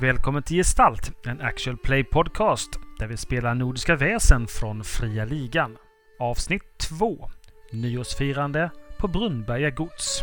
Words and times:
Välkommen 0.00 0.42
till 0.42 0.56
Gestalt, 0.56 1.26
en 1.26 1.40
actual 1.40 1.76
play 1.76 2.04
podcast 2.04 2.70
där 2.98 3.06
vi 3.06 3.16
spelar 3.16 3.54
Nordiska 3.54 3.96
väsen 3.96 4.46
från 4.46 4.84
Fria 4.84 5.24
Ligan. 5.24 5.76
Avsnitt 6.18 6.78
2. 6.78 7.30
Nyårsfirande 7.72 8.70
på 8.98 9.08
Brunnberga 9.08 9.70
gods. 9.70 10.22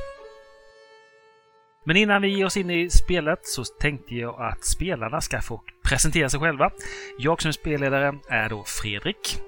Men 1.86 1.98
innan 1.98 2.22
vi 2.22 2.28
ger 2.28 2.46
oss 2.46 2.58
in 2.58 2.70
i 2.70 2.90
spelet 2.90 3.40
så 3.44 3.64
tänkte 3.64 4.16
jag 4.16 4.42
att 4.42 4.66
spelarna 4.66 5.22
ska 5.22 5.42
få 5.42 5.62
presentera 5.84 6.30
sig 6.30 6.40
själva. 6.40 6.72
Jag 7.18 7.42
som 7.42 7.50
är 7.50 7.54
spelledare 7.54 8.20
är 8.30 8.50
då 8.50 8.64
Fredrik. 8.64 9.40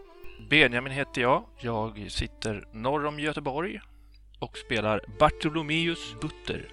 Benjamin 0.50 0.94
heter 0.94 1.22
jag. 1.22 1.46
Jag 1.60 2.06
sitter 2.12 2.68
norr 2.74 3.06
om 3.06 3.20
Göteborg 3.20 3.80
och 4.40 4.58
spelar 4.58 5.02
Bartolomeus 5.20 6.16
Butter, 6.22 6.68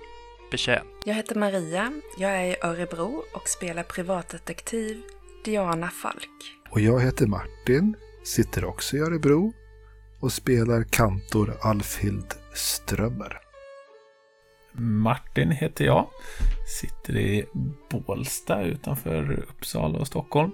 betjänt. 0.51 0.89
Jag 1.05 1.15
heter 1.15 1.35
Maria, 1.35 1.93
jag 2.19 2.31
är 2.31 2.45
i 2.45 2.57
Örebro 2.63 3.25
och 3.35 3.49
spelar 3.49 3.83
privatdetektiv 3.83 5.03
Diana 5.45 5.89
Falk. 5.89 6.59
Och 6.71 6.81
jag 6.81 7.01
heter 7.01 7.27
Martin, 7.27 7.97
sitter 8.25 8.65
också 8.65 8.97
i 8.97 9.01
Örebro 9.01 9.53
och 10.21 10.33
spelar 10.33 10.83
kantor 10.83 11.57
Alfhild 11.61 12.35
Strömmer. 12.55 13.41
Martin 14.79 15.51
heter 15.51 15.85
jag. 15.85 16.11
Sitter 16.81 17.17
i 17.17 17.47
Bålsta 17.91 18.63
utanför 18.63 19.45
Uppsala 19.51 19.99
och 19.99 20.07
Stockholm. 20.07 20.53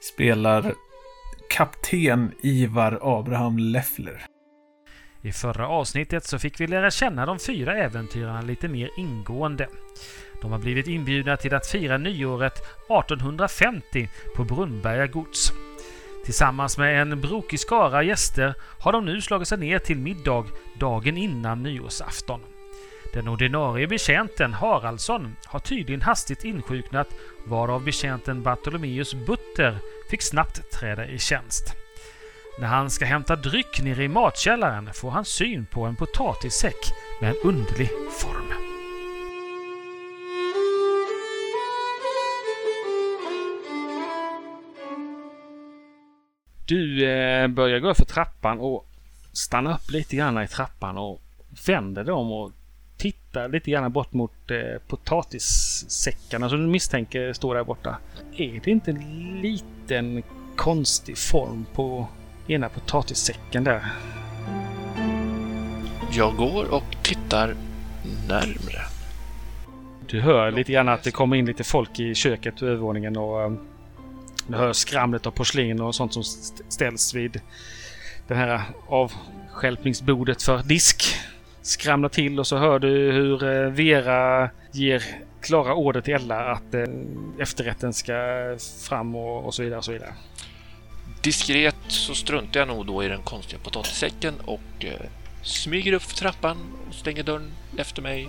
Spelar 0.00 0.74
kapten 1.50 2.32
Ivar 2.42 2.98
Abraham 3.02 3.58
Leffler. 3.58 4.26
I 5.24 5.32
förra 5.32 5.68
avsnittet 5.68 6.24
så 6.24 6.38
fick 6.38 6.60
vi 6.60 6.66
lära 6.66 6.90
känna 6.90 7.26
de 7.26 7.38
fyra 7.38 7.76
äventyrarna 7.76 8.40
lite 8.40 8.68
mer 8.68 8.90
ingående. 8.96 9.68
De 10.40 10.52
har 10.52 10.58
blivit 10.58 10.86
inbjudna 10.86 11.36
till 11.36 11.54
att 11.54 11.66
fira 11.66 11.98
nyåret 11.98 12.58
1850 12.58 14.08
på 14.36 14.44
Brunnberga 14.44 15.06
gods. 15.06 15.52
Tillsammans 16.24 16.78
med 16.78 17.02
en 17.02 17.20
brokig 17.20 17.60
skara 17.60 18.02
gäster 18.02 18.54
har 18.80 18.92
de 18.92 19.04
nu 19.04 19.20
slagit 19.20 19.48
sig 19.48 19.58
ner 19.58 19.78
till 19.78 19.98
middag 19.98 20.44
dagen 20.78 21.16
innan 21.16 21.62
nyårsafton. 21.62 22.40
Den 23.12 23.28
ordinarie 23.28 23.86
betjänten 23.86 24.52
Haraldsson 24.52 25.36
har 25.46 25.58
tydligen 25.58 26.02
hastigt 26.02 26.44
insjuknat 26.44 27.08
varav 27.46 27.84
betjänten 27.84 28.42
Bartolomeus 28.42 29.14
Butter 29.14 29.78
fick 30.10 30.22
snabbt 30.22 30.70
träda 30.70 31.06
i 31.06 31.18
tjänst. 31.18 31.81
När 32.58 32.66
han 32.66 32.90
ska 32.90 33.04
hämta 33.04 33.36
dryck 33.36 33.82
nere 33.82 34.04
i 34.04 34.08
matkällaren 34.08 34.90
får 34.94 35.10
han 35.10 35.24
syn 35.24 35.66
på 35.66 35.84
en 35.84 35.96
potatissäck 35.96 36.92
med 37.20 37.30
en 37.30 37.36
underlig 37.44 37.90
form. 38.10 38.52
Du 46.66 47.10
eh, 47.10 47.48
börjar 47.48 47.78
gå 47.78 47.94
för 47.94 48.04
trappan 48.04 48.58
och 48.58 48.86
stannar 49.32 49.74
upp 49.74 49.90
lite 49.90 50.16
grann 50.16 50.42
i 50.42 50.48
trappan 50.48 50.98
och 50.98 51.20
vänder 51.66 52.04
dig 52.04 52.14
om 52.14 52.32
och 52.32 52.52
tittar 52.96 53.48
lite 53.48 53.70
grann 53.70 53.92
bort 53.92 54.12
mot 54.12 54.50
eh, 54.50 54.80
potatissäckarna 54.86 56.48
som 56.48 56.58
du 56.58 56.66
misstänker 56.66 57.32
står 57.32 57.54
där 57.54 57.64
borta. 57.64 57.98
Är 58.36 58.60
det 58.64 58.70
inte 58.70 58.90
en 58.90 59.40
liten 59.40 60.22
konstig 60.56 61.18
form 61.18 61.66
på 61.74 62.08
ena 62.46 62.68
potatissäcken 62.68 63.64
där? 63.64 63.82
Jag 66.10 66.36
går 66.36 66.74
och 66.74 66.96
tittar 67.02 67.54
närmre. 68.28 68.80
Du 70.06 70.20
hör 70.20 70.50
lite 70.50 70.72
grann 70.72 70.88
att 70.88 71.02
det 71.02 71.10
kommer 71.10 71.36
in 71.36 71.46
lite 71.46 71.64
folk 71.64 72.00
i 72.00 72.14
köket 72.14 72.62
och 72.62 72.68
övervåningen 72.68 73.16
och 73.16 73.46
um, 73.46 73.58
du 74.46 74.56
hör 74.56 74.72
skramlet 74.72 75.26
av 75.26 75.30
porslin 75.30 75.80
och 75.80 75.94
sånt 75.94 76.12
som 76.12 76.22
st- 76.22 76.64
ställs 76.68 77.14
vid 77.14 77.40
det 78.28 78.34
här 78.34 78.60
avstjälpningsbordet 78.88 80.42
för 80.42 80.62
disk. 80.62 81.14
Skramlar 81.62 82.08
till 82.08 82.38
och 82.40 82.46
så 82.46 82.56
hör 82.56 82.78
du 82.78 82.88
hur 83.12 83.44
eh, 83.44 83.70
Vera 83.70 84.50
ger 84.72 85.02
klara 85.40 85.74
order 85.74 86.00
till 86.00 86.14
Ella 86.14 86.52
att 86.52 86.74
eh, 86.74 86.84
efterrätten 87.38 87.92
ska 87.92 88.12
fram 88.88 89.14
och 89.14 89.54
så 89.54 89.62
vidare 89.62 89.78
och 89.78 89.84
så 89.84 89.92
vidare. 89.92 90.12
Diskret 91.22 91.76
så 91.88 92.14
struntar 92.14 92.60
jag 92.60 92.68
nog 92.68 92.86
då 92.86 93.04
i 93.04 93.08
den 93.08 93.22
konstiga 93.22 93.58
potatissäcken 93.62 94.34
och 94.44 94.60
eh, 94.84 95.00
smyger 95.42 95.92
upp 95.92 96.02
för 96.02 96.16
trappan 96.16 96.56
och 96.88 96.94
stänger 96.94 97.22
dörren 97.22 97.50
efter 97.78 98.02
mig 98.02 98.28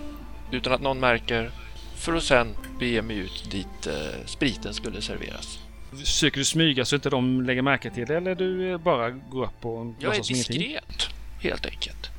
utan 0.52 0.72
att 0.72 0.80
någon 0.80 1.00
märker 1.00 1.50
för 1.96 2.12
att 2.14 2.22
sen 2.24 2.56
bege 2.78 3.02
mig 3.02 3.16
ut 3.16 3.50
dit 3.50 3.86
eh, 3.86 4.26
spriten 4.26 4.74
skulle 4.74 5.02
serveras. 5.02 5.58
Försöker 6.00 6.38
du 6.38 6.44
smyga 6.44 6.84
så 6.84 6.94
inte 6.96 7.10
de 7.10 7.42
lägger 7.42 7.62
märke 7.62 7.90
till 7.90 8.06
det 8.06 8.16
eller 8.16 8.34
du 8.34 8.72
eh, 8.72 8.78
bara 8.78 9.10
går 9.10 9.44
upp 9.44 9.64
och 9.64 9.94
Jag 9.98 10.16
är 10.16 10.22
som 10.22 10.34
ingenting? 10.34 10.58
diskret, 10.58 11.08
helt 11.40 11.66
enkelt. 11.66 12.10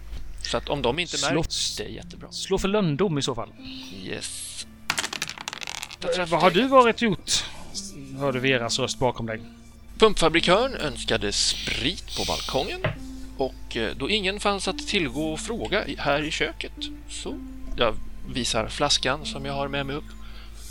Så 0.42 0.58
att 0.58 0.70
om 0.70 0.82
de 0.82 1.00
inte 1.00 1.18
Slå- 1.18 1.36
märker, 1.36 1.78
det 1.78 1.84
är 1.90 1.90
jättebra. 1.96 2.32
Slå 2.32 2.58
för 2.58 2.68
lönndom 2.68 3.18
i 3.18 3.22
så 3.22 3.36
fall. 3.36 3.50
Yes. 4.04 4.68
Eh, 6.18 6.26
Vad 6.28 6.42
har 6.42 6.52
du 6.52 6.68
varit 6.68 7.02
gjort? 7.02 7.32
Hörde 8.20 8.40
Veras 8.40 8.80
röst 8.80 9.00
bakom 9.00 9.26
dig. 9.26 9.42
Pumpfabrikören 10.00 10.76
önskade 10.76 11.32
sprit 11.32 12.18
på 12.18 12.24
balkongen 12.28 12.82
och 13.38 13.78
eh, 13.78 13.92
då 13.98 14.10
ingen 14.10 14.40
fanns 14.40 14.68
att 14.68 14.88
tillgå 14.88 15.34
och 15.34 15.40
fråga 15.40 15.84
här 15.98 16.24
i 16.24 16.32
köket 16.32 16.72
så 17.10 17.40
jag 17.78 17.96
visar 18.28 18.68
flaskan 18.68 19.26
som 19.26 19.46
jag 19.46 19.54
har 19.54 19.68
med 19.68 19.86
mig 19.86 19.96
upp 19.96 20.04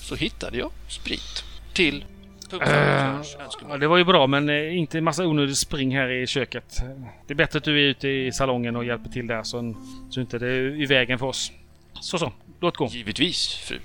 så 0.02 0.14
hittade 0.14 0.58
jag 0.58 0.70
sprit 0.88 1.44
till 1.72 2.04
pumpfabrikörens 2.50 3.36
Ja, 3.38 3.44
önskemål. 3.44 3.80
det 3.80 3.86
var 3.86 3.96
ju 3.96 4.04
bra, 4.04 4.26
men 4.26 4.48
eh, 4.48 4.76
inte 4.78 5.00
massa 5.00 5.26
onödigt 5.26 5.58
spring 5.58 5.96
här 5.96 6.10
i 6.10 6.26
köket. 6.26 6.80
Det 7.26 7.32
är 7.32 7.36
bättre 7.36 7.58
att 7.58 7.64
du 7.64 7.72
är 7.84 7.88
ute 7.90 8.08
i 8.08 8.32
salongen 8.32 8.76
och 8.76 8.84
hjälper 8.84 9.10
till 9.10 9.26
där 9.26 9.42
så, 9.42 9.74
så 10.10 10.20
inte 10.20 10.38
det 10.38 10.46
är 10.48 10.82
i 10.82 10.86
vägen 10.86 11.18
för 11.18 11.26
oss. 11.26 11.52
Så 12.00 12.18
så, 12.18 12.32
låt 12.60 12.76
gå. 12.76 12.86
Givetvis, 12.86 13.54
fru. 13.54 13.78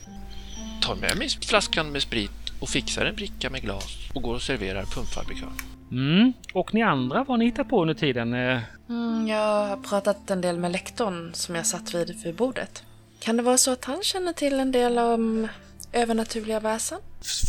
Tar 0.81 0.95
med 0.95 1.17
mig 1.17 1.29
flaskan 1.29 1.91
med 1.91 2.01
sprit 2.01 2.31
och 2.59 2.70
fixar 2.70 3.06
en 3.06 3.16
bricka 3.16 3.50
med 3.50 3.62
glas 3.62 3.97
och 4.14 4.22
går 4.22 4.36
och 4.36 4.42
serverar 4.42 4.84
pumpfabrikören. 4.84 5.53
Mm. 5.92 6.34
Och 6.53 6.74
ni 6.74 6.81
andra, 6.81 7.18
vad 7.18 7.28
har 7.28 7.38
ni 7.38 7.46
hittat 7.46 7.70
på 7.70 7.81
under 7.81 7.94
tiden? 7.94 8.34
Eh, 8.34 8.59
Mm, 8.90 9.28
jag 9.28 9.68
har 9.68 9.78
pratat 9.78 10.31
en 10.31 10.42
del 10.42 10.58
med 10.58 10.72
lektorn 10.72 11.34
som 11.34 11.56
jag 11.56 11.66
satt 11.66 11.94
vid 11.94 12.24
vid 12.24 12.36
bordet. 12.36 12.84
Kan 13.20 13.38
det 13.38 13.44
vara 13.44 13.58
så 13.58 13.72
att 13.72 13.86
han 13.86 14.03
känner 14.03 14.34
till 14.34 14.59
en 14.59 14.72
del 14.72 14.97
om 14.97 15.47
övernaturliga 15.94 16.59
väsen? 16.59 17.00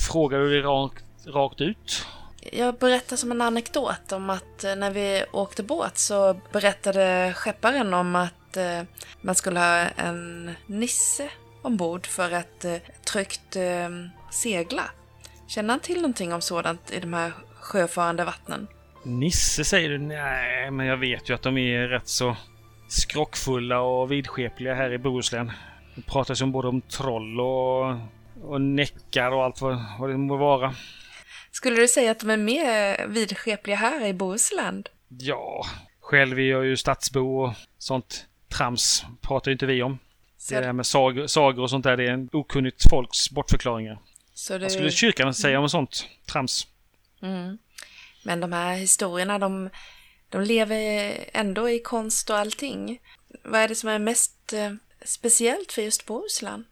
Frågar 0.08 0.38
du 0.38 0.50
det 0.50 0.68
rakt, 0.68 1.04
rakt 1.26 1.60
ut? 1.60 2.06
Jag 2.52 2.74
berättar 2.74 3.16
som 3.16 3.30
en 3.30 3.40
anekdot 3.40 4.12
om 4.12 4.30
att 4.30 4.64
eh, 4.64 4.76
när 4.76 4.90
vi 4.90 5.24
åkte 5.32 5.62
båt 5.62 5.98
så 5.98 6.40
berättade 6.52 7.32
skepparen 7.36 7.94
om 7.94 8.16
att 8.16 8.56
eh, 8.56 8.82
man 9.20 9.34
skulle 9.34 9.60
ha 9.60 9.76
en 9.96 10.50
nisse 10.66 11.30
ombord 11.62 12.06
för 12.06 12.32
att 12.32 12.64
tryggt 13.12 13.56
segla. 14.30 14.82
Känner 15.50 15.70
han 15.70 15.80
till 15.80 15.96
någonting 15.96 16.32
om 16.32 16.40
sådant 16.40 16.90
i 16.90 17.00
de 17.00 17.12
här 17.12 17.32
sjöfarande 17.60 18.24
vattnen? 18.24 18.68
Nisse 19.04 19.64
säger 19.64 19.88
du? 19.88 19.98
Nej, 19.98 20.70
men 20.70 20.86
jag 20.86 20.96
vet 20.96 21.30
ju 21.30 21.34
att 21.34 21.42
de 21.42 21.58
är 21.58 21.88
rätt 21.88 22.08
så 22.08 22.36
skrockfulla 22.88 23.80
och 23.80 24.12
vidskepliga 24.12 24.74
här 24.74 24.92
i 24.92 24.98
Bohuslän. 24.98 25.52
Det 25.94 26.02
pratas 26.02 26.42
ju 26.42 26.46
både 26.46 26.68
om 26.68 26.80
troll 26.80 27.40
och, 27.40 27.96
och 28.42 28.60
näckar 28.60 29.30
och 29.30 29.44
allt 29.44 29.60
vad, 29.60 29.84
vad 29.98 30.10
det 30.10 30.16
må 30.16 30.36
vara. 30.36 30.74
Skulle 31.50 31.76
du 31.76 31.88
säga 31.88 32.10
att 32.10 32.20
de 32.20 32.30
är 32.30 32.36
mer 32.36 33.06
vidskepliga 33.06 33.76
här 33.76 34.06
i 34.06 34.14
Bohuslän? 34.14 34.84
Ja, 35.08 35.66
själv 36.00 36.38
är 36.38 36.50
jag 36.50 36.66
ju 36.66 36.76
stadsbo 36.76 37.42
och 37.42 37.52
sånt 37.78 38.26
trams 38.56 39.04
pratar 39.20 39.50
ju 39.50 39.52
inte 39.52 39.66
vi 39.66 39.82
om. 39.82 39.98
Så, 40.36 40.54
Det 40.54 40.60
där 40.60 40.72
med 40.72 40.86
sag, 40.86 41.30
sagor 41.30 41.62
och 41.62 41.70
sånt 41.70 41.84
där, 41.84 41.96
det 41.96 42.04
är 42.04 42.12
en 42.12 42.28
okunnigt 42.32 42.90
folks 42.90 43.30
bortförklaringar. 43.30 43.98
Så 44.40 44.52
du... 44.52 44.58
Vad 44.58 44.72
skulle 44.72 44.90
kyrkan 44.90 45.34
säga 45.34 45.60
om 45.60 45.68
sånt 45.68 46.08
trams? 46.26 46.66
Mm. 47.22 47.58
Men 48.22 48.40
de 48.40 48.52
här 48.52 48.74
historierna, 48.74 49.38
de, 49.38 49.70
de 50.28 50.42
lever 50.42 51.14
ändå 51.32 51.70
i 51.70 51.78
konst 51.78 52.30
och 52.30 52.36
allting. 52.36 53.00
Vad 53.44 53.60
är 53.60 53.68
det 53.68 53.74
som 53.74 53.88
är 53.88 53.98
mest 53.98 54.52
eh, 54.52 54.72
speciellt 55.04 55.72
för 55.72 55.82
just 55.82 56.06
Bohuslän? 56.06 56.64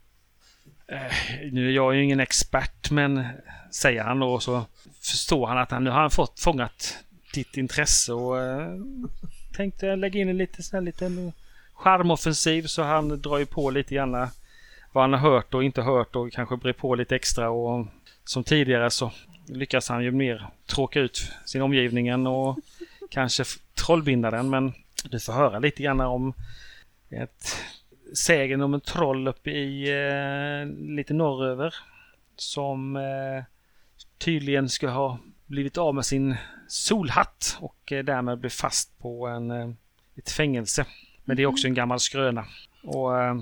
Nu 1.53 1.69
är 1.69 1.73
jag 1.73 1.95
ju 1.95 2.05
ingen 2.05 2.21
expert, 2.21 2.91
men 2.91 3.27
säger 3.71 4.03
han 4.03 4.19
då 4.19 4.41
så 4.41 4.67
förstår 5.01 5.47
han 5.47 5.59
att 5.59 5.71
han, 5.71 5.85
nu 5.85 5.91
har 5.91 6.01
han 6.01 6.11
fått 6.11 6.41
fångat 6.41 6.99
ditt 7.35 7.57
intresse 7.57 8.13
och 8.13 8.41
eh, 8.41 8.79
tänkte 9.57 9.97
lägga 9.97 10.21
in 10.21 10.29
en 10.29 10.39
lite, 10.39 10.63
sån 10.63 10.77
här 10.77 10.85
liten 10.85 11.33
charmoffensiv 11.75 12.67
så 12.67 12.83
han 12.83 13.23
drar 13.23 13.39
ju 13.39 13.47
på 13.47 13.71
lite 13.71 13.95
grann 13.95 14.29
vad 14.99 15.03
han 15.05 15.13
har 15.13 15.31
hört 15.31 15.55
och 15.55 15.65
inte 15.65 15.83
hört 15.83 16.17
och 16.17 16.33
kanske 16.33 16.57
brer 16.57 16.73
på 16.73 16.95
lite 16.95 17.17
extra 17.17 17.51
och 17.51 17.87
som 18.25 18.45
tidigare 18.45 18.91
så 18.91 19.13
lyckas 19.47 19.89
han 19.89 20.05
ju 20.05 20.11
mer 20.11 20.47
tråka 20.67 21.01
ut 21.01 21.33
sin 21.45 21.63
omgivning 21.63 22.27
och 22.27 22.59
kanske 23.11 23.45
trollbinda 23.75 24.31
den 24.31 24.51
men 24.51 24.73
du 25.05 25.21
får 25.21 25.33
höra 25.33 25.59
lite 25.59 25.83
grann 25.83 26.01
om 26.01 26.33
ett 27.11 27.57
sägen 28.15 28.61
om 28.61 28.75
en 28.75 28.81
troll 28.81 29.29
uppe 29.29 29.51
i 29.51 29.91
eh, 29.91 30.67
lite 30.97 31.15
norröver. 31.15 31.75
som 32.37 32.97
eh, 32.97 33.45
tydligen 34.19 34.69
ska 34.69 34.89
ha 34.89 35.19
blivit 35.47 35.79
av 35.79 35.95
med 35.95 36.05
sin 36.05 36.37
solhatt 36.69 37.57
och 37.61 37.93
eh, 37.93 38.05
därmed 38.05 38.39
blev 38.39 38.51
fast 38.51 38.99
på 38.99 39.27
en, 39.27 39.51
eh, 39.51 39.71
ett 40.17 40.31
fängelse. 40.31 40.87
Men 41.25 41.37
det 41.37 41.43
är 41.43 41.47
också 41.47 41.67
en 41.67 41.75
gammal 41.75 42.01
skröna. 42.01 42.45
Och 42.83 43.23
eh, 43.23 43.35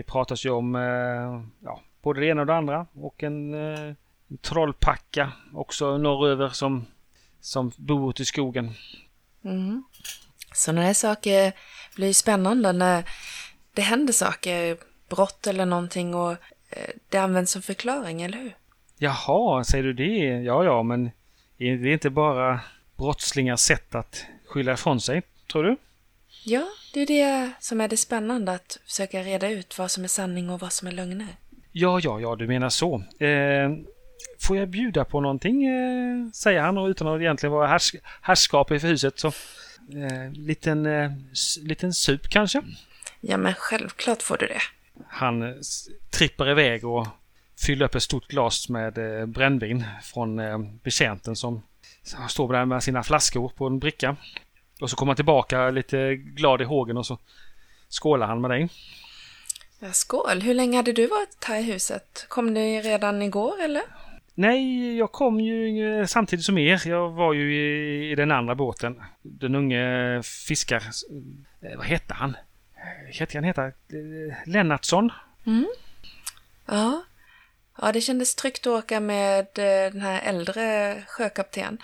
det 0.00 0.04
pratas 0.04 0.44
ju 0.46 0.50
om 0.50 0.74
eh, 0.74 1.42
ja, 1.64 1.80
både 2.02 2.20
det 2.20 2.26
ena 2.26 2.40
och 2.40 2.46
det 2.46 2.54
andra 2.54 2.86
och 2.94 3.22
en, 3.22 3.54
eh, 3.54 3.94
en 4.28 4.38
trollpacka 4.40 5.32
också 5.54 5.98
norröver 5.98 6.48
som, 6.48 6.86
som 7.40 7.72
bor 7.76 8.10
ute 8.10 8.22
i 8.22 8.24
skogen. 8.24 8.74
Mm. 9.44 9.84
Sådana 10.54 10.82
här 10.82 10.94
saker 10.94 11.52
blir 11.96 12.06
ju 12.06 12.14
spännande 12.14 12.72
när 12.72 13.04
det 13.74 13.82
händer 13.82 14.12
saker, 14.12 14.76
brott 15.08 15.46
eller 15.46 15.66
någonting 15.66 16.14
och 16.14 16.32
eh, 16.70 16.90
det 17.08 17.18
används 17.18 17.52
som 17.52 17.62
förklaring, 17.62 18.22
eller 18.22 18.38
hur? 18.38 18.56
Jaha, 18.98 19.64
säger 19.64 19.84
du 19.84 19.92
det? 19.92 20.42
Ja, 20.42 20.64
ja, 20.64 20.82
men 20.82 21.10
är 21.58 21.76
det 21.76 21.92
inte 21.92 22.10
bara 22.10 22.60
brottslingars 22.96 23.60
sätt 23.60 23.94
att 23.94 24.26
skylla 24.46 24.72
ifrån 24.72 25.00
sig, 25.00 25.22
tror 25.52 25.64
du? 25.64 25.76
Ja, 26.44 26.68
det 26.94 27.00
är 27.00 27.06
det 27.06 27.52
som 27.60 27.80
är 27.80 27.88
det 27.88 27.96
spännande, 27.96 28.52
att 28.52 28.78
försöka 28.86 29.22
reda 29.22 29.48
ut 29.48 29.78
vad 29.78 29.90
som 29.90 30.04
är 30.04 30.08
sanning 30.08 30.50
och 30.50 30.60
vad 30.60 30.72
som 30.72 30.88
är 30.88 30.92
lögner. 30.92 31.36
Ja, 31.72 32.00
ja, 32.02 32.20
ja, 32.20 32.36
du 32.36 32.46
menar 32.46 32.68
så. 32.68 33.02
Eh, 33.18 33.70
får 34.40 34.56
jag 34.56 34.68
bjuda 34.68 35.04
på 35.04 35.20
någonting, 35.20 35.66
eh, 35.66 36.30
säger 36.34 36.60
han 36.60 36.78
och 36.78 36.86
utan 36.86 37.08
att 37.08 37.20
egentligen 37.20 37.52
vara 37.52 37.66
härs 37.66 37.94
härskap 38.22 38.70
i 38.70 38.78
huset 38.78 39.18
så 39.18 39.28
eh, 39.28 40.32
liten, 40.32 40.86
eh, 40.86 41.10
liten 41.62 41.94
sup 41.94 42.28
kanske? 42.28 42.62
Ja, 43.20 43.36
men 43.36 43.54
självklart 43.54 44.22
får 44.22 44.36
du 44.36 44.46
det. 44.46 44.60
Han 45.08 45.54
trippar 46.10 46.50
iväg 46.50 46.84
och 46.84 47.06
fyller 47.66 47.84
upp 47.84 47.94
ett 47.94 48.02
stort 48.02 48.28
glas 48.28 48.68
med 48.68 49.20
eh, 49.20 49.26
brännvin 49.26 49.84
från 50.02 50.38
eh, 50.38 50.58
betjänten 50.58 51.36
som 51.36 51.62
står 52.28 52.52
där 52.52 52.64
med 52.64 52.82
sina 52.82 53.02
flaskor 53.02 53.48
på 53.48 53.66
en 53.66 53.78
bricka. 53.78 54.16
Och 54.80 54.90
så 54.90 54.96
kommer 54.96 55.10
han 55.10 55.16
tillbaka 55.16 55.70
lite 55.70 56.14
glad 56.16 56.60
i 56.60 56.64
hågen 56.64 56.96
och 56.96 57.06
så 57.06 57.18
skålar 57.88 58.26
han 58.26 58.40
med 58.40 58.50
dig. 58.50 58.68
Ja, 59.78 59.92
skål! 59.92 60.40
Hur 60.40 60.54
länge 60.54 60.76
hade 60.76 60.92
du 60.92 61.06
varit 61.06 61.44
här 61.44 61.58
i 61.58 61.62
huset? 61.62 62.24
Kom 62.28 62.54
ni 62.54 62.80
redan 62.82 63.22
igår, 63.22 63.60
eller? 63.62 63.82
Nej, 64.34 64.96
jag 64.96 65.12
kom 65.12 65.40
ju 65.40 66.06
samtidigt 66.06 66.44
som 66.44 66.58
er. 66.58 66.88
Jag 66.88 67.10
var 67.10 67.32
ju 67.32 67.54
i, 67.56 68.10
i 68.10 68.14
den 68.14 68.30
andra 68.30 68.54
båten. 68.54 69.02
Den 69.22 69.54
unge 69.54 70.22
fiskar... 70.22 70.82
eh, 71.62 71.76
Vad 71.76 71.86
hette 71.86 72.14
han? 72.14 72.36
Eh, 72.76 73.18
Hette 73.18 73.36
han 73.36 73.44
heta? 73.44 73.66
Eh, 73.66 73.72
Lennartsson? 74.46 75.12
Ja. 76.66 77.02
Ja, 77.82 77.92
det 77.92 78.00
kändes 78.00 78.34
tryggt 78.34 78.66
att 78.66 78.84
åka 78.84 79.00
med 79.00 79.46
den 79.54 80.00
här 80.00 80.20
äldre 80.24 80.96
sjökapten. 81.08 81.78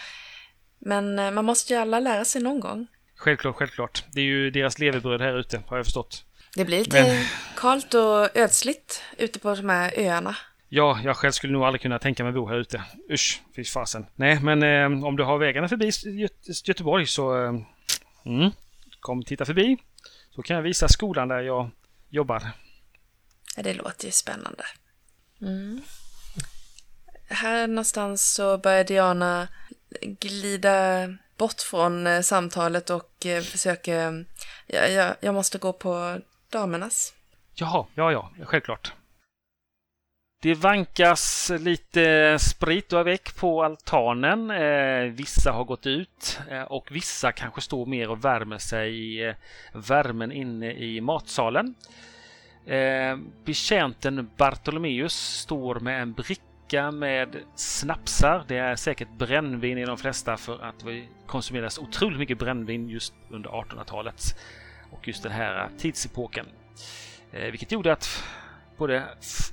Men 0.78 1.18
eh, 1.18 1.30
man 1.30 1.44
måste 1.44 1.72
ju 1.72 1.78
alla 1.80 2.00
lära 2.00 2.24
sig 2.24 2.42
någon 2.42 2.60
gång. 2.60 2.86
Självklart, 3.16 3.56
självklart. 3.56 4.04
Det 4.12 4.20
är 4.20 4.24
ju 4.24 4.50
deras 4.50 4.78
levebröd 4.78 5.20
här 5.20 5.38
ute, 5.38 5.62
har 5.66 5.76
jag 5.76 5.86
förstått. 5.86 6.24
Det 6.54 6.64
blir 6.64 6.78
lite 6.78 7.02
Men- 7.02 7.24
kallt 7.56 7.94
och 7.94 8.36
ödsligt 8.36 9.02
ute 9.18 9.38
på 9.38 9.54
de 9.54 9.68
här 9.68 9.92
öarna. 9.96 10.36
Ja, 10.68 11.00
jag 11.04 11.16
själv 11.16 11.32
skulle 11.32 11.52
nog 11.52 11.62
aldrig 11.64 11.80
kunna 11.82 11.98
tänka 11.98 12.24
mig 12.24 12.32
bo 12.32 12.48
här 12.48 12.56
ute. 12.56 12.82
Usch, 13.10 13.42
fy 13.56 13.64
fasen. 13.64 14.06
Nej, 14.14 14.40
men 14.40 14.62
eh, 14.62 15.04
om 15.06 15.16
du 15.16 15.22
har 15.22 15.38
vägarna 15.38 15.68
förbi 15.68 15.90
Gö- 15.90 16.68
Göteborg 16.68 17.06
så... 17.06 17.44
Eh, 17.44 17.54
mm, 18.26 18.50
kom 19.00 19.22
titta 19.22 19.44
förbi. 19.44 19.76
Så 20.34 20.42
kan 20.42 20.56
jag 20.56 20.62
visa 20.62 20.88
skolan 20.88 21.28
där 21.28 21.40
jag 21.40 21.70
jobbar. 22.10 22.42
Ja, 23.56 23.62
det 23.62 23.74
låter 23.74 24.06
ju 24.06 24.10
spännande. 24.12 24.64
Mm. 25.40 25.80
Här 27.28 27.66
någonstans 27.66 28.34
så 28.34 28.58
börjar 28.58 28.84
Diana 28.84 29.48
glida 30.00 31.08
bort 31.36 31.60
från 31.60 32.06
eh, 32.06 32.20
samtalet 32.20 32.90
och 32.90 33.26
eh, 33.26 33.42
försöker... 33.42 34.24
Ja, 34.66 34.86
ja, 34.86 35.14
jag 35.20 35.34
måste 35.34 35.58
gå 35.58 35.72
på 35.72 36.20
damernas. 36.50 37.14
Jaha, 37.54 37.86
ja, 37.94 38.12
ja, 38.12 38.30
självklart. 38.44 38.92
Det 40.42 40.54
vankas 40.54 41.52
lite 41.60 42.38
sprit 42.38 42.92
och 42.92 43.00
avec 43.00 43.36
på 43.36 43.64
altanen. 43.64 44.50
Eh, 44.50 45.12
vissa 45.12 45.52
har 45.52 45.64
gått 45.64 45.86
ut 45.86 46.40
eh, 46.50 46.62
och 46.62 46.88
vissa 46.90 47.32
kanske 47.32 47.60
står 47.60 47.86
mer 47.86 48.10
och 48.10 48.24
värmer 48.24 48.58
sig 48.58 48.94
i 48.94 49.28
eh, 49.28 49.34
värmen 49.72 50.32
inne 50.32 50.72
i 50.72 51.00
matsalen. 51.00 51.74
Eh, 52.66 53.16
betjänten 53.44 54.30
Bartolomeus 54.36 55.14
står 55.14 55.80
med 55.80 56.02
en 56.02 56.12
bricka 56.12 56.45
med 56.92 57.36
snapsar. 57.54 58.44
Det 58.48 58.56
är 58.56 58.76
säkert 58.76 59.08
brännvin 59.18 59.78
i 59.78 59.84
de 59.84 59.98
flesta 59.98 60.36
för 60.36 60.64
att 60.64 60.84
det 60.84 61.06
konsumeras 61.26 61.78
otroligt 61.78 62.18
mycket 62.18 62.38
brännvin 62.38 62.88
just 62.88 63.14
under 63.30 63.50
1800-talet 63.50 64.36
och 64.90 65.08
just 65.08 65.22
den 65.22 65.32
här 65.32 65.68
tidsepoken. 65.78 66.46
Eh, 67.32 67.50
vilket 67.50 67.72
gjorde 67.72 67.92
att 67.92 68.24
både 68.76 69.04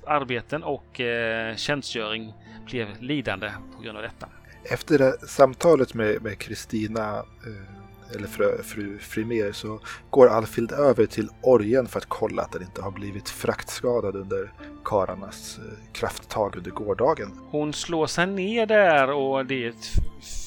arbeten 0.08 0.64
och 0.64 1.00
eh, 1.00 1.56
tjänstgöring 1.56 2.34
blev 2.66 3.02
lidande 3.02 3.52
på 3.76 3.82
grund 3.82 3.98
av 3.98 4.04
detta. 4.04 4.30
Efter 4.64 4.98
det 4.98 5.28
samtalet 5.28 5.94
med 5.94 6.22
med 6.22 6.38
Kristina, 6.40 7.18
eh, 7.18 7.83
eller 8.16 8.28
fru, 8.28 8.64
fru 8.64 9.00
Frimér, 9.00 9.52
så 9.52 9.80
går 10.10 10.28
Alfhild 10.28 10.72
över 10.72 11.06
till 11.06 11.30
orgen 11.42 11.88
för 11.88 12.00
att 12.00 12.10
kolla 12.10 12.42
att 12.42 12.52
den 12.52 12.62
inte 12.62 12.82
har 12.82 12.92
blivit 12.92 13.30
fraktskadad 13.30 14.16
under 14.16 14.52
kararnas 14.86 15.60
eh, 15.60 15.94
krafttag 15.94 16.56
under 16.58 16.72
gårdagen. 16.72 17.32
Hon 17.50 17.74
slår 17.74 18.08
sig 18.08 18.28
ner 18.28 18.66
där 18.66 19.12
och 19.12 19.46
det 19.46 19.66
är 19.66 19.70
ett 19.70 19.92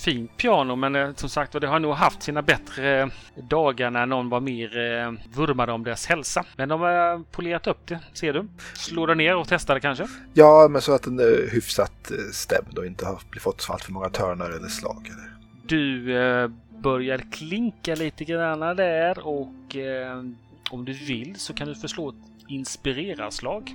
fint 0.05 0.37
piano 0.37 0.77
men 0.77 0.97
eh, 0.97 1.15
som 1.15 1.29
sagt 1.29 1.53
det 1.53 1.67
har 1.67 1.79
nog 1.79 1.95
haft 1.95 2.23
sina 2.23 2.43
bättre 2.43 3.11
dagar 3.35 3.91
när 3.91 4.07
någon 4.07 4.29
var 4.29 4.41
mer 4.41 4.79
eh, 4.79 5.13
vurmade 5.35 5.73
om 5.73 5.85
dess 5.85 6.07
hälsa. 6.07 6.45
Men 6.57 6.69
de 6.69 6.81
har 6.81 7.23
polerat 7.33 7.67
upp 7.67 7.87
det, 7.87 8.01
ser 8.13 8.33
du. 8.33 8.49
Slår 8.75 9.07
den 9.07 9.19
ner 9.19 9.37
och 9.37 9.49
testar 9.49 9.75
det 9.75 9.81
kanske. 9.81 10.07
Ja, 10.35 10.69
men 10.71 10.83
så 10.83 10.95
att 10.95 11.03
den 11.03 11.19
är 11.19 11.51
hyfsat 11.53 12.11
eh, 12.11 12.17
stämd 12.33 12.79
och 12.79 12.87
inte 12.87 13.07
har 13.07 13.19
fått 13.41 13.67
allt 13.71 13.85
för 13.85 13.93
många 13.93 14.09
törnar 14.09 14.51
eller 14.51 14.69
slag. 14.69 15.11
Eller. 15.13 15.37
Du 15.67 16.17
eh, 16.17 16.51
börjar 16.87 17.19
klinka 17.19 17.95
lite 17.95 18.25
grann 18.25 18.77
där 18.77 19.27
och 19.27 19.77
eh, 19.77 20.25
om 20.71 20.85
du 20.85 20.93
vill 20.93 21.37
så 21.37 21.55
kan 21.55 21.69
du 21.69 21.75
förslå 21.75 22.09
ett 22.09 22.15
inspirerarslag. 22.49 23.75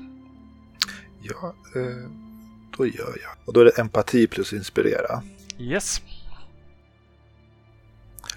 Ja, 1.21 1.55
eh, 1.75 2.09
då 2.77 2.85
gör 2.85 3.17
jag. 3.23 3.31
Och 3.45 3.53
då 3.53 3.59
är 3.59 3.65
det 3.65 3.79
empati 3.79 4.27
plus 4.27 4.53
inspirera. 4.53 5.23
Yes. 5.59 6.01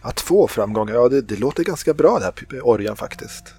Ja, 0.02 0.10
två 0.10 0.48
framgångar, 0.48 0.94
ja 0.94 1.08
det, 1.08 1.20
det 1.20 1.36
låter 1.36 1.64
ganska 1.64 1.94
bra 1.94 2.18
det 2.18 2.24
här 2.24 2.66
orgen 2.66 2.96
faktiskt. 2.96 3.54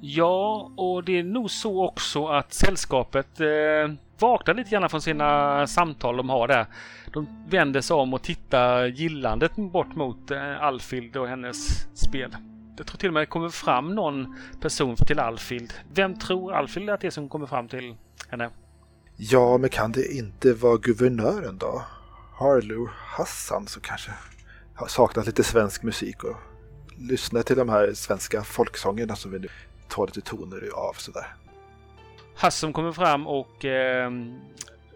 Ja, 0.00 0.70
och 0.76 1.04
det 1.04 1.18
är 1.18 1.22
nog 1.22 1.50
så 1.50 1.84
också 1.84 2.26
att 2.26 2.52
sällskapet 2.52 3.40
eh, 3.40 3.94
vaknar 4.18 4.54
lite 4.54 4.70
grann 4.70 4.90
från 4.90 5.02
sina 5.02 5.66
samtal 5.66 6.16
de 6.16 6.30
har 6.30 6.48
där. 6.48 6.66
De 7.12 7.46
vänder 7.48 7.80
sig 7.80 7.94
om 7.94 8.14
och 8.14 8.22
tittar 8.22 8.86
gillandet 8.86 9.56
bort 9.56 9.96
mot 9.96 10.30
eh, 10.30 10.62
Alfild 10.62 11.16
och 11.16 11.28
hennes 11.28 11.86
spel. 11.98 12.36
Jag 12.76 12.86
tror 12.86 12.98
till 12.98 13.08
och 13.08 13.14
med 13.14 13.22
det 13.22 13.26
kommer 13.26 13.48
fram 13.48 13.94
någon 13.94 14.36
person 14.60 14.96
till 14.96 15.18
Alfild. 15.18 15.72
Vem 15.92 16.18
tror 16.18 16.52
Alfild 16.52 16.90
att 16.90 17.00
det 17.00 17.06
är 17.06 17.10
som 17.10 17.28
kommer 17.28 17.46
fram 17.46 17.68
till 17.68 17.96
henne? 18.28 18.50
Ja, 19.16 19.58
men 19.58 19.70
kan 19.70 19.92
det 19.92 20.12
inte 20.12 20.52
vara 20.52 20.76
guvernören 20.76 21.58
då? 21.58 21.82
Harlow 22.34 22.88
Hassan 22.92 23.66
som 23.66 23.82
kanske 23.82 24.10
har 24.74 24.86
saknat 24.86 25.26
lite 25.26 25.44
svensk 25.44 25.82
musik 25.82 26.24
och 26.24 26.36
lyssnar 26.98 27.42
till 27.42 27.56
de 27.56 27.68
här 27.68 27.92
svenska 27.94 28.42
folksångerna 28.44 29.16
som 29.16 29.30
vi 29.30 29.38
nu 29.38 29.48
tar 29.90 30.06
lite 30.06 30.20
toner 30.20 30.70
av 30.74 30.92
sådär. 30.92 31.26
Hassum 32.36 32.72
kommer 32.72 32.92
fram 32.92 33.26
och 33.26 33.64
eh, 33.64 34.10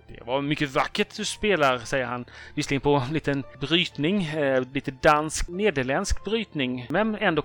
det 0.09 0.25
var 0.25 0.43
mycket 0.43 0.71
vackert 0.71 1.17
du 1.17 1.25
spelar, 1.25 1.79
säger 1.79 2.07
han. 2.07 2.25
Visserligen 2.55 2.81
på 2.81 2.95
en 2.95 3.13
liten 3.15 3.45
brytning, 3.61 4.25
eh, 4.25 4.65
lite 4.73 4.91
dansk, 4.91 5.49
nederländsk 5.49 6.25
brytning, 6.25 6.87
men 6.91 7.15
ändå 7.15 7.43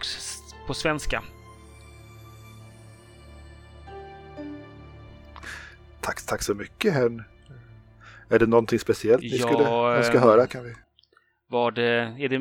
på 0.68 0.74
svenska. 0.74 1.24
Tack, 6.02 6.26
tack 6.26 6.44
så 6.44 6.54
mycket 6.54 6.94
herrn. 6.94 7.24
Är 8.30 8.40
det 8.40 8.46
någonting 8.46 8.80
speciellt 8.80 9.22
ni 9.22 9.38
Ja, 9.38 9.48
skulle 9.48 9.70
önska 9.70 10.14
eh, 10.14 10.24
höra? 10.24 10.48
Kan 10.48 10.64
vi? 10.64 10.74
Var 11.48 11.72
det, 11.72 12.16
är 12.20 12.30
det 12.30 12.40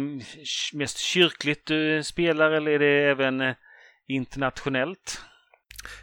mest 0.78 0.98
kyrkligt 0.98 1.66
du 1.66 2.04
spelar 2.04 2.50
eller 2.50 2.70
är 2.70 2.78
det 2.78 3.10
även 3.10 3.40
eh, 3.40 3.54
internationellt? 4.08 5.20